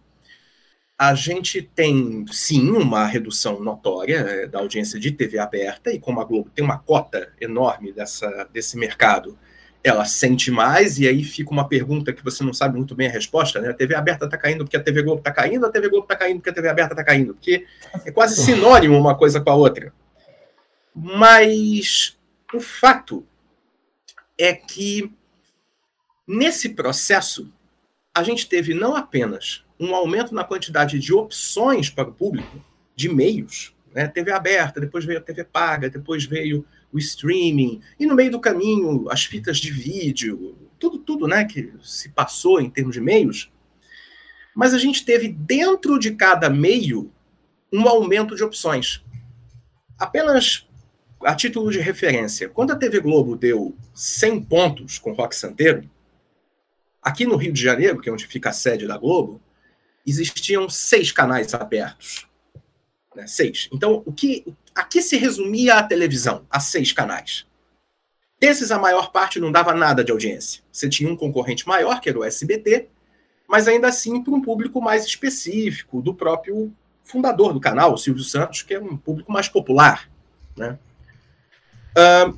[0.96, 6.20] a gente tem, sim, uma redução notória é, da audiência de TV aberta, e como
[6.20, 9.36] a Globo tem uma cota enorme dessa, desse mercado,
[9.82, 13.10] ela sente mais, e aí fica uma pergunta que você não sabe muito bem a
[13.10, 13.70] resposta, né?
[13.70, 16.14] A TV aberta está caindo porque a TV Globo está caindo, a TV Globo está
[16.14, 17.66] caindo porque a TV aberta está caindo, porque
[18.04, 19.92] é quase sinônimo uma coisa com a outra.
[20.94, 22.16] Mas
[22.54, 23.26] o fato
[24.38, 25.12] é que
[26.24, 27.52] nesse processo
[28.16, 32.64] a gente teve não apenas um aumento na quantidade de opções para o público,
[32.94, 34.08] de meios, né?
[34.08, 38.40] TV aberta, depois veio a TV paga, depois veio o streaming, e no meio do
[38.40, 43.52] caminho as fitas de vídeo, tudo, tudo né, que se passou em termos de meios.
[44.54, 47.12] Mas a gente teve dentro de cada meio
[47.70, 49.04] um aumento de opções.
[49.98, 50.66] Apenas
[51.22, 55.86] a título de referência, quando a TV Globo deu 100 pontos com Rock Santeiro,
[57.06, 59.40] aqui no Rio de Janeiro, que é onde fica a sede da Globo,
[60.04, 62.26] existiam seis canais abertos.
[63.14, 63.28] Né?
[63.28, 63.68] Seis.
[63.72, 64.44] Então, o que,
[64.74, 66.44] a que se resumia a televisão?
[66.50, 67.46] A seis canais.
[68.40, 70.64] Desses, a maior parte não dava nada de audiência.
[70.72, 72.88] Você tinha um concorrente maior, que era o SBT,
[73.48, 78.24] mas ainda assim para um público mais específico, do próprio fundador do canal, o Silvio
[78.24, 80.10] Santos, que é um público mais popular.
[80.56, 80.76] Né?
[81.96, 82.36] Uh,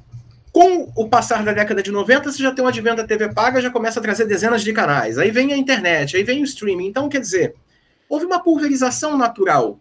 [0.58, 3.60] com o passar da década de 90, você já tem um advento da TV paga,
[3.60, 5.16] já começa a trazer dezenas de canais.
[5.16, 6.88] Aí vem a internet, aí vem o streaming.
[6.88, 7.54] Então, quer dizer,
[8.08, 9.78] houve uma pulverização natural.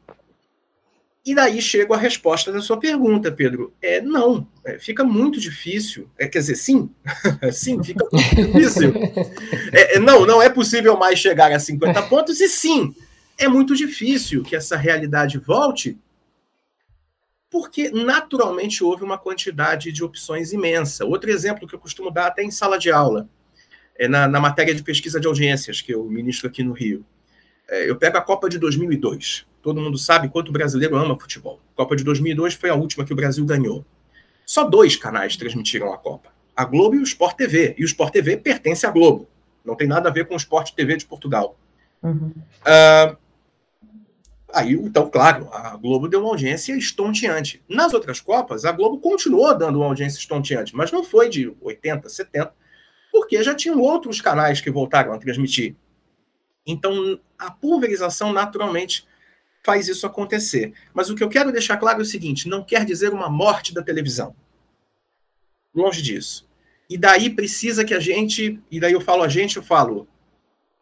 [1.25, 3.73] E daí chega a resposta da sua pergunta, Pedro.
[3.81, 6.07] É não, é, fica muito difícil.
[6.15, 6.91] É, quer dizer, sim,
[7.51, 8.93] sim, fica muito difícil.
[9.73, 12.93] É, é, não, não é possível mais chegar a 50 pontos, e sim,
[13.35, 15.97] é muito difícil que essa realidade volte,
[17.49, 21.05] porque naturalmente houve uma quantidade de opções imensa.
[21.05, 23.29] Outro exemplo que eu costumo dar até em sala de aula,
[23.97, 27.05] é na, na matéria de pesquisa de audiências que eu ministro aqui no Rio.
[27.67, 29.45] É, eu pego a Copa de 2002.
[29.61, 31.59] Todo mundo sabe quanto o brasileiro ama futebol.
[31.73, 33.85] A Copa de 2002 foi a última que o Brasil ganhou.
[34.45, 37.75] Só dois canais transmitiram a Copa: a Globo e o Sport TV.
[37.77, 39.27] E o Sport TV pertence à Globo.
[39.65, 41.59] Não tem nada a ver com o Sport TV de Portugal.
[42.01, 42.31] Uhum.
[42.61, 43.17] Uh,
[44.53, 47.63] aí, então, claro, a Globo deu uma audiência estonteante.
[47.67, 52.09] Nas outras Copas, a Globo continuou dando uma audiência estonteante, mas não foi de 80,
[52.09, 52.53] 70,
[53.11, 55.75] porque já tinham outros canais que voltaram a transmitir.
[56.65, 59.07] Então, a pulverização naturalmente
[59.63, 60.73] faz isso acontecer.
[60.93, 63.73] Mas o que eu quero deixar claro é o seguinte: não quer dizer uma morte
[63.73, 64.35] da televisão.
[65.75, 66.47] Longe disso.
[66.89, 70.07] E daí precisa que a gente, e daí eu falo a gente, eu falo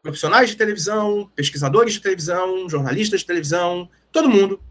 [0.06, 4.62] profissionais de televisão, pesquisadores de televisão, jornalistas de televisão, todo mundo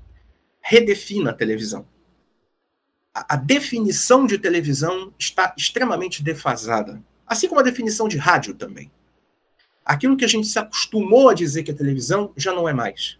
[0.61, 1.89] redefina a televisão.
[3.13, 8.93] A, a definição de televisão está extremamente defasada, assim como a definição de rádio também.
[9.85, 13.19] Aquilo que a gente se acostumou a dizer que é televisão já não é mais.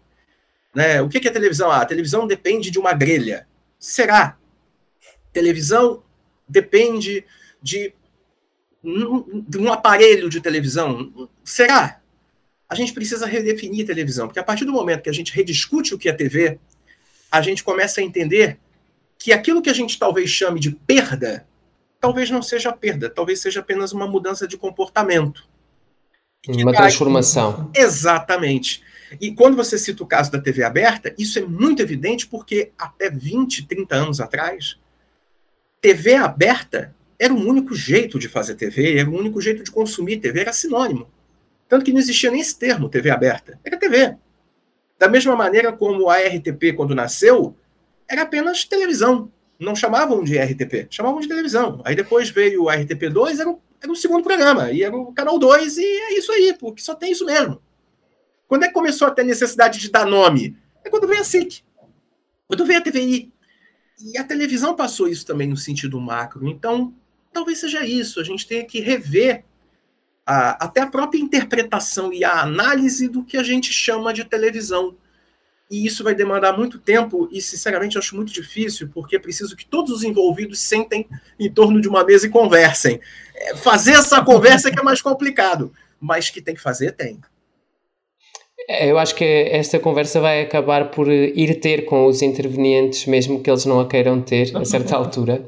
[0.73, 1.01] Né?
[1.01, 1.69] O que é televisão?
[1.69, 3.45] Ah, a televisão depende de uma grelha.
[3.77, 4.37] Será?
[5.33, 6.01] Televisão
[6.47, 7.25] depende
[7.61, 7.93] de
[9.47, 11.29] de um aparelho de televisão.
[11.43, 11.99] Será?
[12.67, 15.93] A gente precisa redefinir a televisão, porque a partir do momento que a gente rediscute
[15.93, 16.59] o que é TV,
[17.31, 18.57] a gente começa a entender
[19.17, 21.47] que aquilo que a gente talvez chame de perda,
[21.99, 25.47] talvez não seja perda, talvez seja apenas uma mudança de comportamento.
[26.47, 27.71] Uma transformação.
[27.73, 28.83] Exatamente.
[29.19, 33.09] E quando você cita o caso da TV aberta, isso é muito evidente porque até
[33.09, 34.77] 20, 30 anos atrás,
[35.81, 40.17] TV aberta era o único jeito de fazer TV, era o único jeito de consumir
[40.17, 41.07] TV, era sinônimo.
[41.67, 43.59] Tanto que não existia nem esse termo, TV aberta.
[43.63, 44.17] Era TV.
[44.97, 47.55] Da mesma maneira como a RTP, quando nasceu,
[48.07, 49.31] era apenas televisão.
[49.59, 51.81] Não chamavam de RTP, chamavam de televisão.
[51.83, 55.39] Aí depois veio o RTP2, era o, era o segundo programa, e era o canal
[55.39, 57.61] 2, e é isso aí, porque só tem isso mesmo.
[58.47, 60.57] Quando é que começou a ter necessidade de dar nome?
[60.83, 61.63] É quando veio a SIC,
[62.47, 63.33] quando veio a TVI.
[64.03, 66.47] E a televisão passou isso também no sentido macro.
[66.47, 66.93] Então,
[67.31, 68.19] talvez seja isso.
[68.19, 69.45] A gente tenha que rever
[70.25, 74.95] a, até a própria interpretação e a análise do que a gente chama de televisão.
[75.69, 79.65] E isso vai demandar muito tempo e, sinceramente, acho muito difícil, porque é preciso que
[79.65, 81.07] todos os envolvidos sentem
[81.39, 82.99] em torno de uma mesa e conversem.
[83.35, 87.19] É, fazer essa conversa é que é mais complicado, mas que tem que fazer, tem.
[88.67, 93.39] É, eu acho que esta conversa vai acabar por ir ter com os intervenientes, mesmo
[93.39, 95.45] que eles não a queiram ter a certa altura.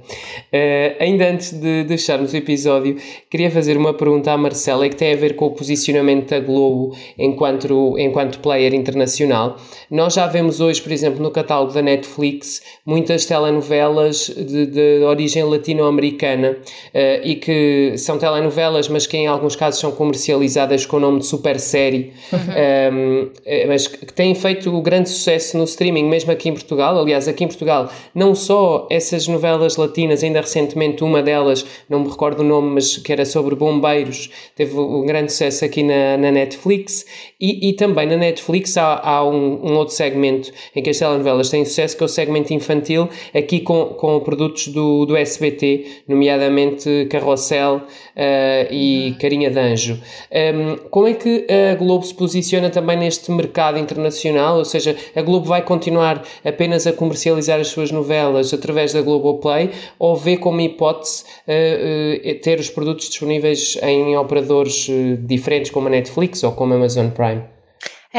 [0.53, 2.97] Uh, ainda antes de deixarmos o episódio,
[3.30, 6.95] queria fazer uma pergunta à Marcela que tem a ver com o posicionamento da Globo
[7.18, 9.57] enquanto, enquanto player internacional.
[9.89, 15.43] Nós já vemos hoje, por exemplo, no catálogo da Netflix, muitas telenovelas de, de origem
[15.43, 20.99] latino-americana uh, e que são telenovelas, mas que em alguns casos são comercializadas com o
[20.99, 22.13] nome de super série.
[22.32, 22.57] Uhum.
[22.68, 23.06] Um,
[23.45, 26.97] eh, mas que têm feito grande sucesso no streaming, mesmo aqui em Portugal.
[26.99, 32.09] Aliás, aqui em Portugal, não só essas novelas latinas, ainda recentemente uma delas, não me
[32.09, 36.31] recordo o nome, mas que era sobre bombeiros, teve um grande sucesso aqui na, na
[36.31, 37.05] Netflix.
[37.39, 41.49] E, e também na Netflix há, há um, um, outro segmento em que as telenovelas
[41.49, 47.07] têm sucesso, que é o segmento infantil, aqui com, com produtos do, do SBT, nomeadamente
[47.09, 47.81] Carrossel
[48.18, 49.18] uh, e uhum.
[49.20, 50.01] Carinha de Anjo.
[50.32, 55.22] Um, como é que a Globo se posiciona também neste mercado internacional, ou seja, a
[55.22, 60.59] Globo vai continuar apenas a comercializar as suas novelas através da Globoplay ou vê como
[60.59, 64.88] hipótese uh, uh, ter os produtos disponíveis em operadores
[65.20, 67.56] diferentes como a Netflix ou como a Amazon Prime?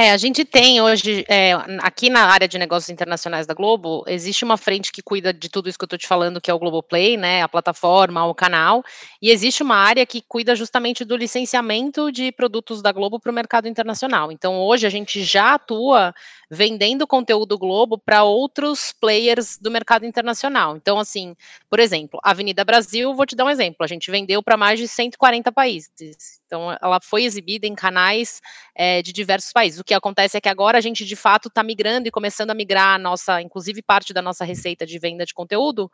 [0.01, 4.45] É, a gente tem hoje, é, aqui na área de negócios internacionais da Globo, existe
[4.45, 6.59] uma frente que cuida de tudo isso que eu estou te falando, que é o
[6.61, 8.85] Globoplay, né, a plataforma, o canal,
[9.21, 13.35] e existe uma área que cuida justamente do licenciamento de produtos da Globo para o
[13.35, 14.31] mercado internacional.
[14.31, 16.15] Então, hoje a gente já atua
[16.49, 20.77] vendendo conteúdo Globo para outros players do mercado internacional.
[20.77, 21.35] Então, assim,
[21.69, 24.87] por exemplo, Avenida Brasil, vou te dar um exemplo, a gente vendeu para mais de
[24.87, 26.39] 140 países.
[26.49, 28.41] Então, ela foi exibida em canais
[28.75, 29.79] é, de diversos países.
[29.79, 32.55] O que acontece é que agora a gente, de fato, está migrando e começando a
[32.55, 35.91] migrar a nossa, inclusive parte da nossa receita de venda de conteúdo,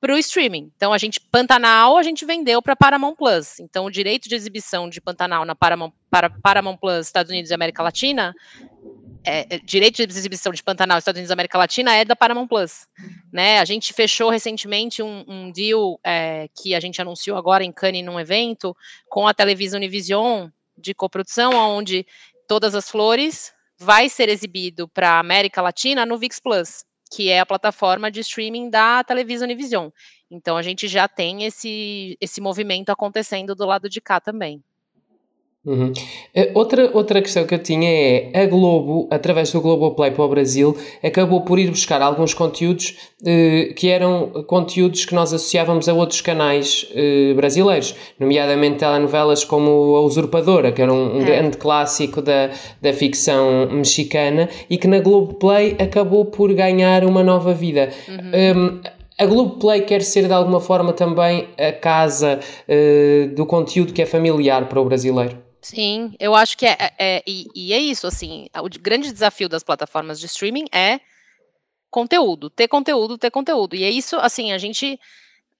[0.00, 0.72] para o streaming.
[0.76, 3.60] Então, a gente, Pantanal, a gente vendeu para Paramount Plus.
[3.60, 7.54] Então, o direito de exibição de Pantanal na Paramount, para Paramount Plus, Estados Unidos e
[7.54, 8.34] América Latina,
[9.28, 12.46] é, é, direito de exibição de Pantanal, Estados Unidos e América Latina é da Paramount
[12.46, 12.86] Plus,
[13.30, 13.58] né?
[13.58, 18.02] A gente fechou recentemente um, um deal é, que a gente anunciou agora em Cannes
[18.02, 18.74] num evento
[19.06, 22.06] com a Televisão Univision de coprodução, onde
[22.48, 27.46] Todas as Flores vai ser exibido para América Latina no VIX Plus, que é a
[27.46, 29.90] plataforma de streaming da Televisão Univision.
[30.30, 34.64] Então a gente já tem esse, esse movimento acontecendo do lado de cá também.
[35.68, 35.92] Uhum.
[36.34, 40.28] Eh, outra, outra questão que eu tinha é a Globo, através do Globoplay para o
[40.28, 42.96] Brasil, acabou por ir buscar alguns conteúdos
[43.26, 49.96] eh, que eram conteúdos que nós associávamos a outros canais eh, brasileiros, nomeadamente telenovelas como
[49.96, 51.24] A Usurpadora, que era um, um é.
[51.24, 52.48] grande clássico da,
[52.80, 57.90] da ficção mexicana e que na Globoplay acabou por ganhar uma nova vida.
[58.08, 58.56] Uhum.
[58.56, 58.80] Um,
[59.18, 64.06] a Globoplay quer ser de alguma forma também a casa uh, do conteúdo que é
[64.06, 65.47] familiar para o brasileiro?
[65.60, 69.48] Sim, eu acho que é, é, é e, e, é isso, assim, o grande desafio
[69.48, 71.00] das plataformas de streaming é
[71.90, 74.98] conteúdo, ter conteúdo, ter conteúdo, e é isso, assim, a gente,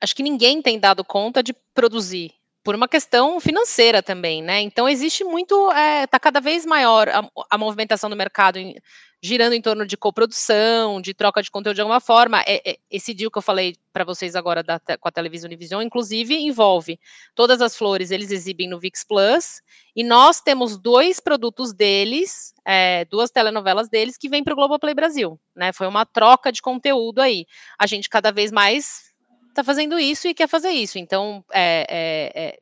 [0.00, 2.32] acho que ninguém tem dado conta de produzir,
[2.62, 7.28] por uma questão financeira também, né, então existe muito, é, tá cada vez maior a,
[7.50, 8.76] a movimentação do mercado em,
[9.20, 12.40] girando em torno de coprodução, de troca de conteúdo de alguma forma.
[12.46, 15.82] É, é, esse deal que eu falei para vocês agora da, com a televisão Univision,
[15.82, 17.00] inclusive, envolve
[17.34, 19.60] todas as flores, eles exibem no VIX Plus,
[19.94, 24.94] e nós temos dois produtos deles, é, duas telenovelas deles, que vêm para o Globoplay
[24.94, 25.38] Brasil.
[25.54, 25.72] Né?
[25.72, 27.44] Foi uma troca de conteúdo aí.
[27.78, 29.08] A gente cada vez mais
[29.48, 30.98] está fazendo isso e quer fazer isso.
[30.98, 32.58] Então, é, é, é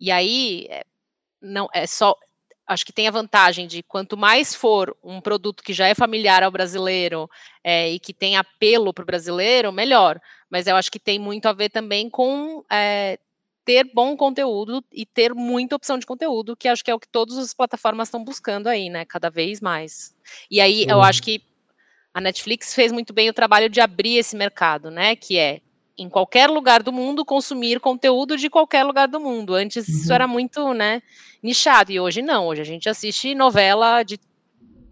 [0.00, 0.68] e aí,
[1.40, 2.16] não é só
[2.72, 6.42] acho que tem a vantagem de quanto mais for um produto que já é familiar
[6.42, 7.30] ao brasileiro
[7.62, 10.20] é, e que tem apelo para o brasileiro, melhor.
[10.50, 13.18] Mas eu acho que tem muito a ver também com é,
[13.64, 17.08] ter bom conteúdo e ter muita opção de conteúdo, que acho que é o que
[17.08, 19.04] todas as plataformas estão buscando aí, né?
[19.04, 20.14] Cada vez mais.
[20.50, 21.42] E aí eu acho que
[22.12, 25.14] a Netflix fez muito bem o trabalho de abrir esse mercado, né?
[25.14, 25.60] Que é
[26.02, 29.54] em qualquer lugar do mundo consumir conteúdo de qualquer lugar do mundo.
[29.54, 29.94] Antes uhum.
[29.94, 31.02] isso era muito, né,
[31.42, 32.46] nichado e hoje não.
[32.46, 34.18] Hoje a gente assiste novela de,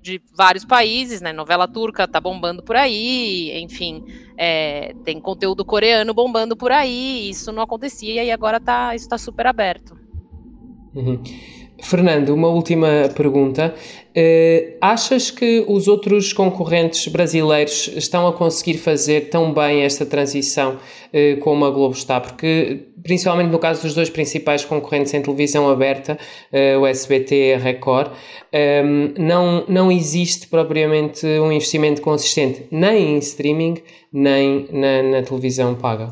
[0.00, 1.32] de vários países, né?
[1.32, 4.04] Novela turca tá bombando por aí, enfim,
[4.36, 7.28] é, tem conteúdo coreano bombando por aí.
[7.28, 9.98] Isso não acontecia e agora tá, isso está super aberto.
[10.94, 11.22] Uhum.
[11.82, 13.74] Fernando, uma última pergunta.
[14.10, 20.74] Uh, achas que os outros concorrentes brasileiros estão a conseguir fazer tão bem esta transição
[20.74, 22.20] uh, como a Globo está?
[22.20, 26.18] Porque, principalmente no caso dos dois principais concorrentes em televisão aberta,
[26.52, 28.12] uh, o SBT e a Record, um,
[28.52, 33.76] ehm, não, não existe propriamente um investimento consistente nem em streaming,
[34.12, 36.10] nem na, na televisão paga.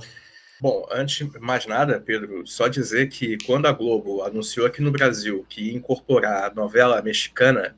[0.60, 4.90] Bom, antes de mais nada, Pedro, só dizer que quando a Globo anunciou aqui no
[4.90, 7.76] Brasil que ia incorporar a novela mexicana,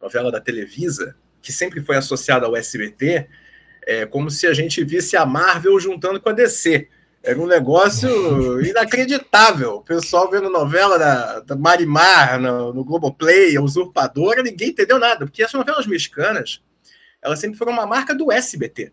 [0.00, 3.28] novela da Televisa, que sempre foi associada ao SBT,
[3.86, 6.88] é como se a gente visse a Marvel juntando com a DC.
[7.22, 8.08] Era um negócio
[8.64, 9.74] inacreditável.
[9.74, 15.26] O pessoal vendo novela da, da Marimar no, no Globoplay, a Usurpadora, ninguém entendeu nada,
[15.26, 16.62] porque as novelas mexicanas,
[17.20, 18.92] elas sempre foram uma marca do SBT.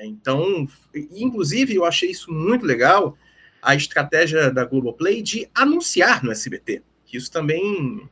[0.00, 0.66] Então,
[1.12, 3.16] inclusive, eu achei isso muito legal,
[3.60, 8.08] a estratégia da Globoplay de anunciar no SBT, que isso também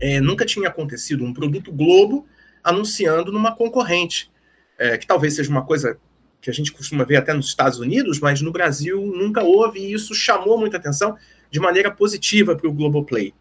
[0.00, 2.26] é, nunca tinha acontecido, um produto Globo
[2.62, 4.30] anunciando numa concorrente,
[4.78, 5.98] é, que talvez seja uma coisa
[6.40, 9.92] que a gente costuma ver até nos Estados Unidos, mas no Brasil nunca houve, e
[9.92, 11.16] isso chamou muita atenção
[11.50, 13.32] de maneira positiva para o Globoplay.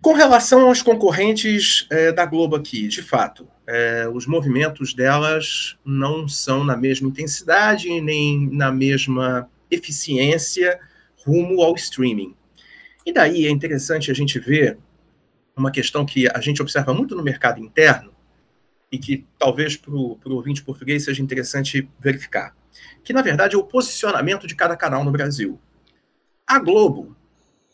[0.00, 6.28] Com relação aos concorrentes é, da Globo aqui, de fato, é, os movimentos delas não
[6.28, 10.78] são na mesma intensidade nem na mesma eficiência
[11.24, 12.34] rumo ao streaming.
[13.06, 14.78] E daí é interessante a gente ver
[15.56, 18.12] uma questão que a gente observa muito no mercado interno
[18.90, 22.56] e que talvez para o ouvinte português seja interessante verificar,
[23.02, 25.58] que na verdade é o posicionamento de cada canal no Brasil.
[26.46, 27.16] A Globo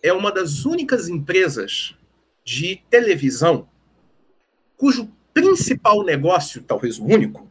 [0.02, 1.96] é uma das únicas empresas
[2.44, 3.68] de televisão
[4.76, 7.50] cujo principal negócio, talvez o único,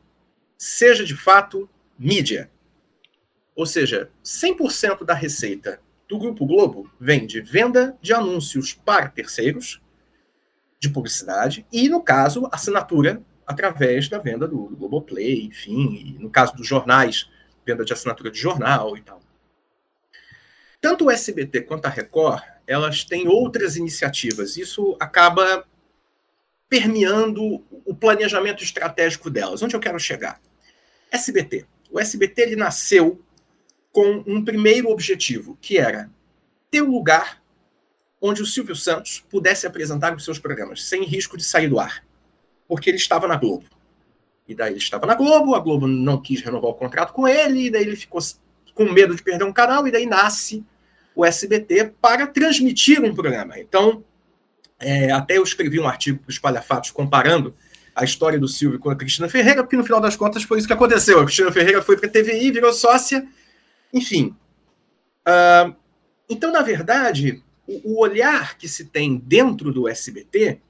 [0.58, 2.50] seja de fato mídia.
[3.56, 9.82] Ou seja, 100% da receita do Grupo Globo vem de venda de anúncios para terceiros,
[10.80, 16.68] de publicidade, e, no caso, assinatura através da venda do, Globoplay, enfim, no caso dos
[16.68, 17.30] jornais,
[17.66, 19.20] venda de assinatura de jornal e tal.
[20.80, 24.56] Tanto o SBT quanto a Record elas têm outras iniciativas.
[24.56, 25.66] Isso acaba
[26.70, 29.62] permeando o planejamento estratégico delas.
[29.64, 30.40] Onde eu quero chegar?
[31.12, 31.66] SBT.
[31.92, 33.20] O SBT ele nasceu
[33.92, 36.10] com um primeiro objetivo, que era
[36.70, 37.42] ter um lugar
[38.22, 42.06] onde o Silvio Santos pudesse apresentar os seus programas sem risco de sair do ar,
[42.68, 43.66] porque ele estava na Globo.
[44.48, 47.66] E daí ele estava na Globo, a Globo não quis renovar o contrato com ele,
[47.66, 48.20] e daí ele ficou
[48.76, 50.64] com medo de perder um canal, e daí nasce
[51.16, 53.60] o SBT para transmitir um programa.
[53.60, 54.04] Então,
[54.80, 57.54] é, até eu escrevi um artigo para o Espalha Fatos comparando
[57.96, 60.68] a história do Silvio com a Cristina Ferreira, porque no final das contas foi isso
[60.68, 61.20] que aconteceu.
[61.20, 63.28] A Cristina Ferreira foi para a TVI, virou sócia,
[63.94, 64.36] enfim.
[65.28, 65.76] Uh,
[66.30, 70.62] então, na verdade, o, o olhar que se tem dentro do SBT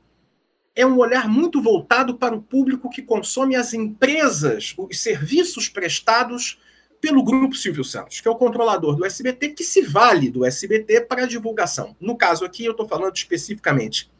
[0.76, 6.60] é um olhar muito voltado para o público que consome as empresas, os serviços prestados
[7.02, 11.02] pelo Grupo Silvio Santos, que é o controlador do SBT, que se vale do SBT
[11.02, 11.96] para divulgação.
[12.00, 14.12] No caso aqui, eu estou falando especificamente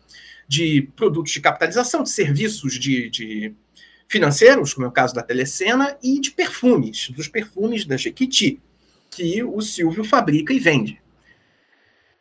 [0.48, 3.54] de produtos de capitalização, de serviços de, de,
[4.08, 8.60] financeiros, como é o caso da Telecena, e de perfumes, dos perfumes da Jequiti,
[9.12, 11.02] que o Silvio fabrica e vende.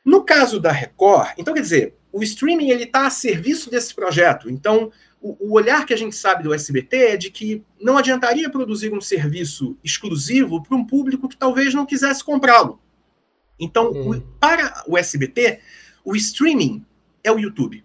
[0.04, 4.50] No caso da Record, então quer dizer, o streaming ele está a serviço desse projeto.
[4.50, 4.90] Então,
[5.40, 9.00] o, olhar que a gente sabe do SBT é de que não adiantaria produzir um
[9.00, 12.80] serviço exclusivo para um público que talvez não quisesse comprá-lo.
[13.58, 14.10] Então, hum.
[14.10, 15.60] o, para o SBT,
[16.04, 16.84] o streaming
[17.22, 17.84] é o YouTube.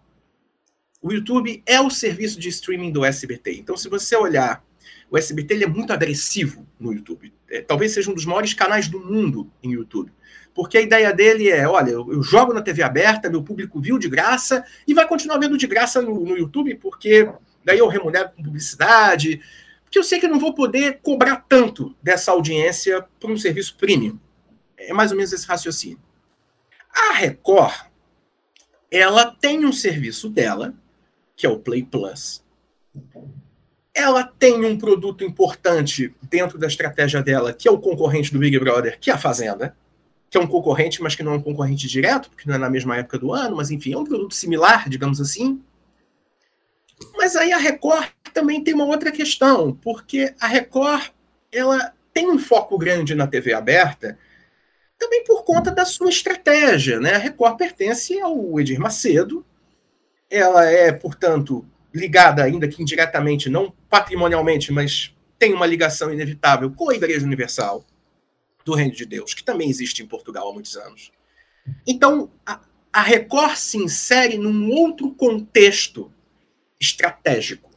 [1.02, 3.58] O YouTube é o serviço de streaming do SBT.
[3.60, 4.64] Então, se você olhar,
[5.10, 7.34] o SBT é muito agressivo no YouTube.
[7.50, 10.12] É, talvez seja um dos maiores canais do mundo em YouTube
[10.54, 14.08] porque a ideia dele é: olha, eu, jogo na TV aberta, meu público viu de
[14.08, 17.30] graça e vai continuar vendo de graça no, no YouTube, porque
[17.64, 19.42] daí eu remunero com publicidade,
[19.84, 23.76] porque eu sei que eu não vou poder cobrar tanto dessa audiência por um serviço
[23.78, 24.20] premium.
[24.78, 26.00] É mais ou menos esse raciocínio.
[26.92, 27.74] A Record,
[28.92, 30.74] ela tem um serviço dela,
[31.36, 32.44] que é o Play Plus.
[33.96, 38.58] Ela tem um produto importante dentro da estratégia dela, que é o concorrente do Big
[38.60, 39.76] Brother, que é a Fazenda
[40.34, 42.68] que é um concorrente, mas que não é um concorrente direto, porque não é na
[42.68, 45.62] mesma época do ano, mas enfim, é um produto similar, digamos assim.
[47.16, 51.12] Mas aí a Record também tem uma outra questão, porque a Record
[51.52, 54.18] ela tem um foco grande na TV aberta,
[54.98, 57.00] também por conta da sua estratégia.
[57.00, 57.14] Né?
[57.14, 59.46] A Record pertence ao Edir Macedo,
[60.32, 61.64] ela é, portanto,
[61.94, 67.86] ligada, ainda que indiretamente, não patrimonialmente, mas tem uma ligação inevitável com a Igreja Universal
[68.66, 71.12] do Reino de Deus, que também existe em Portugal há muitos anos.
[71.86, 76.12] Então, a, Record se insere num outro contexto
[76.80, 77.72] estratégico,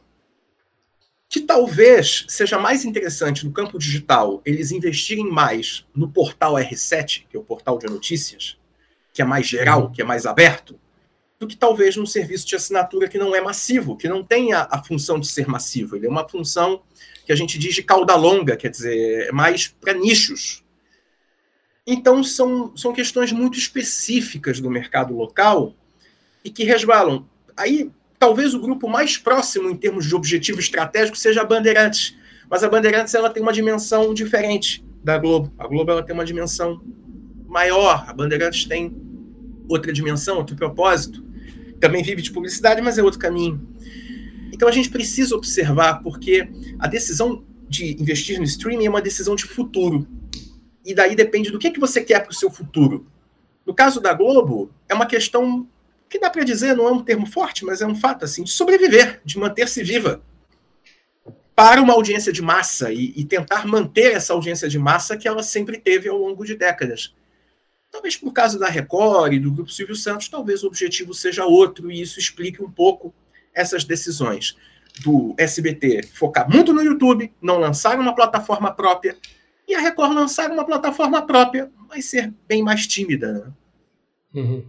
[1.29, 7.35] que talvez seja mais interessante no campo digital eles investirem mais no portal R7, que
[7.35, 8.57] é o portal de notícias,
[9.13, 10.79] que é mais geral, que é mais aberto,
[11.39, 14.67] do que talvez num serviço de assinatura que não é massivo, que não tem a,
[14.71, 15.95] a função de ser massivo.
[15.95, 16.81] Ele é uma função
[17.25, 20.63] que a gente diz de cauda longa, quer dizer, é mais para nichos,
[21.89, 25.73] então, são, são questões muito específicas do mercado local
[26.43, 27.25] e que resvalam.
[27.55, 32.17] Aí, talvez o grupo mais próximo em termos de objetivo estratégico seja a Bandeirantes,
[32.49, 35.49] mas a Bandeirantes ela tem uma dimensão diferente da Globo.
[35.57, 36.81] A Globo ela tem uma dimensão
[37.45, 38.93] maior, a Bandeirantes tem
[39.69, 41.25] outra dimensão, outro propósito.
[41.79, 43.65] Também vive de publicidade, mas é outro caminho.
[44.51, 49.35] Então a gente precisa observar, porque a decisão de investir no streaming é uma decisão
[49.35, 50.05] de futuro
[50.87, 53.05] e daí depende do que, que você quer para o seu futuro.
[53.65, 55.67] No caso da Globo, é uma questão
[56.09, 58.51] que dá para dizer, não é um termo forte, mas é um fato assim, de
[58.51, 60.21] sobreviver, de manter-se viva
[61.53, 65.41] para uma audiência de massa e, e, tentar manter essa audiência de massa que ela
[65.41, 67.15] sempre teve ao longo de décadas.
[67.91, 71.91] Talvez por causa da Record e do Grupo Silvio Santos, talvez o objetivo seja outro
[71.91, 73.11] e isso explique um pouco
[73.55, 74.55] essas decisões
[75.03, 79.17] do SBT focar muito no YouTube, não lançar uma plataforma própria,
[79.67, 83.33] e a Record lançar uma plataforma própria vai ser bem mais tímida.
[83.33, 84.41] Né?
[84.41, 84.63] Uhum.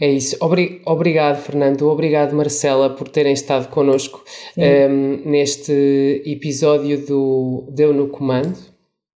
[0.00, 0.36] É isso.
[0.40, 1.88] Obri obrigado, Fernando.
[1.88, 4.24] Obrigado, Marcela, por terem estado connosco
[4.56, 8.56] um, neste episódio do Deu no Comando.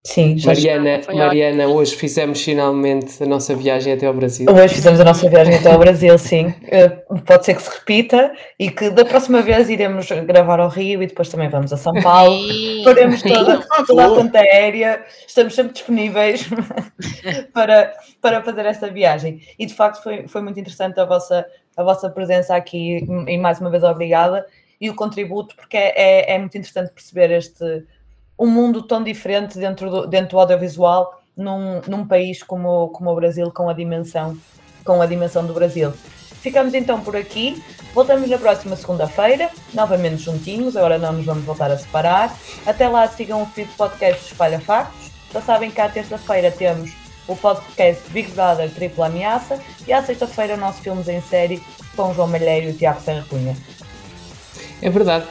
[0.03, 4.47] Sim, Mariana, Mariana, hoje fizemos finalmente a nossa viagem até ao Brasil.
[4.51, 6.55] Hoje fizemos a nossa viagem até ao Brasil, sim.
[6.73, 6.89] Eh,
[7.27, 11.07] pode ser que se repita e que da próxima vez iremos gravar ao Rio e
[11.07, 12.41] depois também vamos a São Paulo.
[12.85, 16.49] Faremos toda, toda a ponta aérea, estamos sempre disponíveis
[17.53, 17.93] para,
[18.23, 19.41] para fazer esta viagem.
[19.59, 21.45] E de facto foi, foi muito interessante a vossa,
[21.77, 24.47] a vossa presença aqui e mais uma vez obrigada
[24.81, 27.85] e o contributo, porque é, é, é muito interessante perceber este
[28.41, 33.15] um mundo tão diferente dentro do, dentro do audiovisual num, num país como, como o
[33.15, 34.37] Brasil, com a dimensão
[34.83, 35.93] com a dimensão do Brasil.
[36.41, 37.63] Ficamos então por aqui.
[37.95, 42.35] Voltamos na próxima segunda-feira, novamente juntinhos, agora não nos vamos voltar a separar.
[42.65, 45.11] Até lá sigam o feed podcast Espalha Factos.
[45.33, 46.93] Já sabem que à terça-feira temos
[47.29, 51.63] o podcast Big Brother Tripla Ameaça e à sexta-feira o nosso Filmes em Série
[51.95, 53.27] com João Malheiro e Tiago Serra.
[54.81, 55.27] É verdade.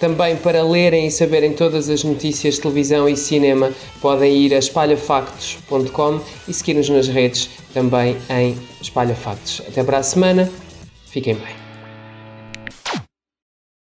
[0.00, 4.58] Também para lerem e saberem todas as notícias de televisão e cinema, podem ir a
[4.58, 9.62] espalhafactos.com e seguir-nos nas redes também em Espalha Factos.
[9.66, 10.50] Até para a semana,
[11.06, 11.63] fiquem bem.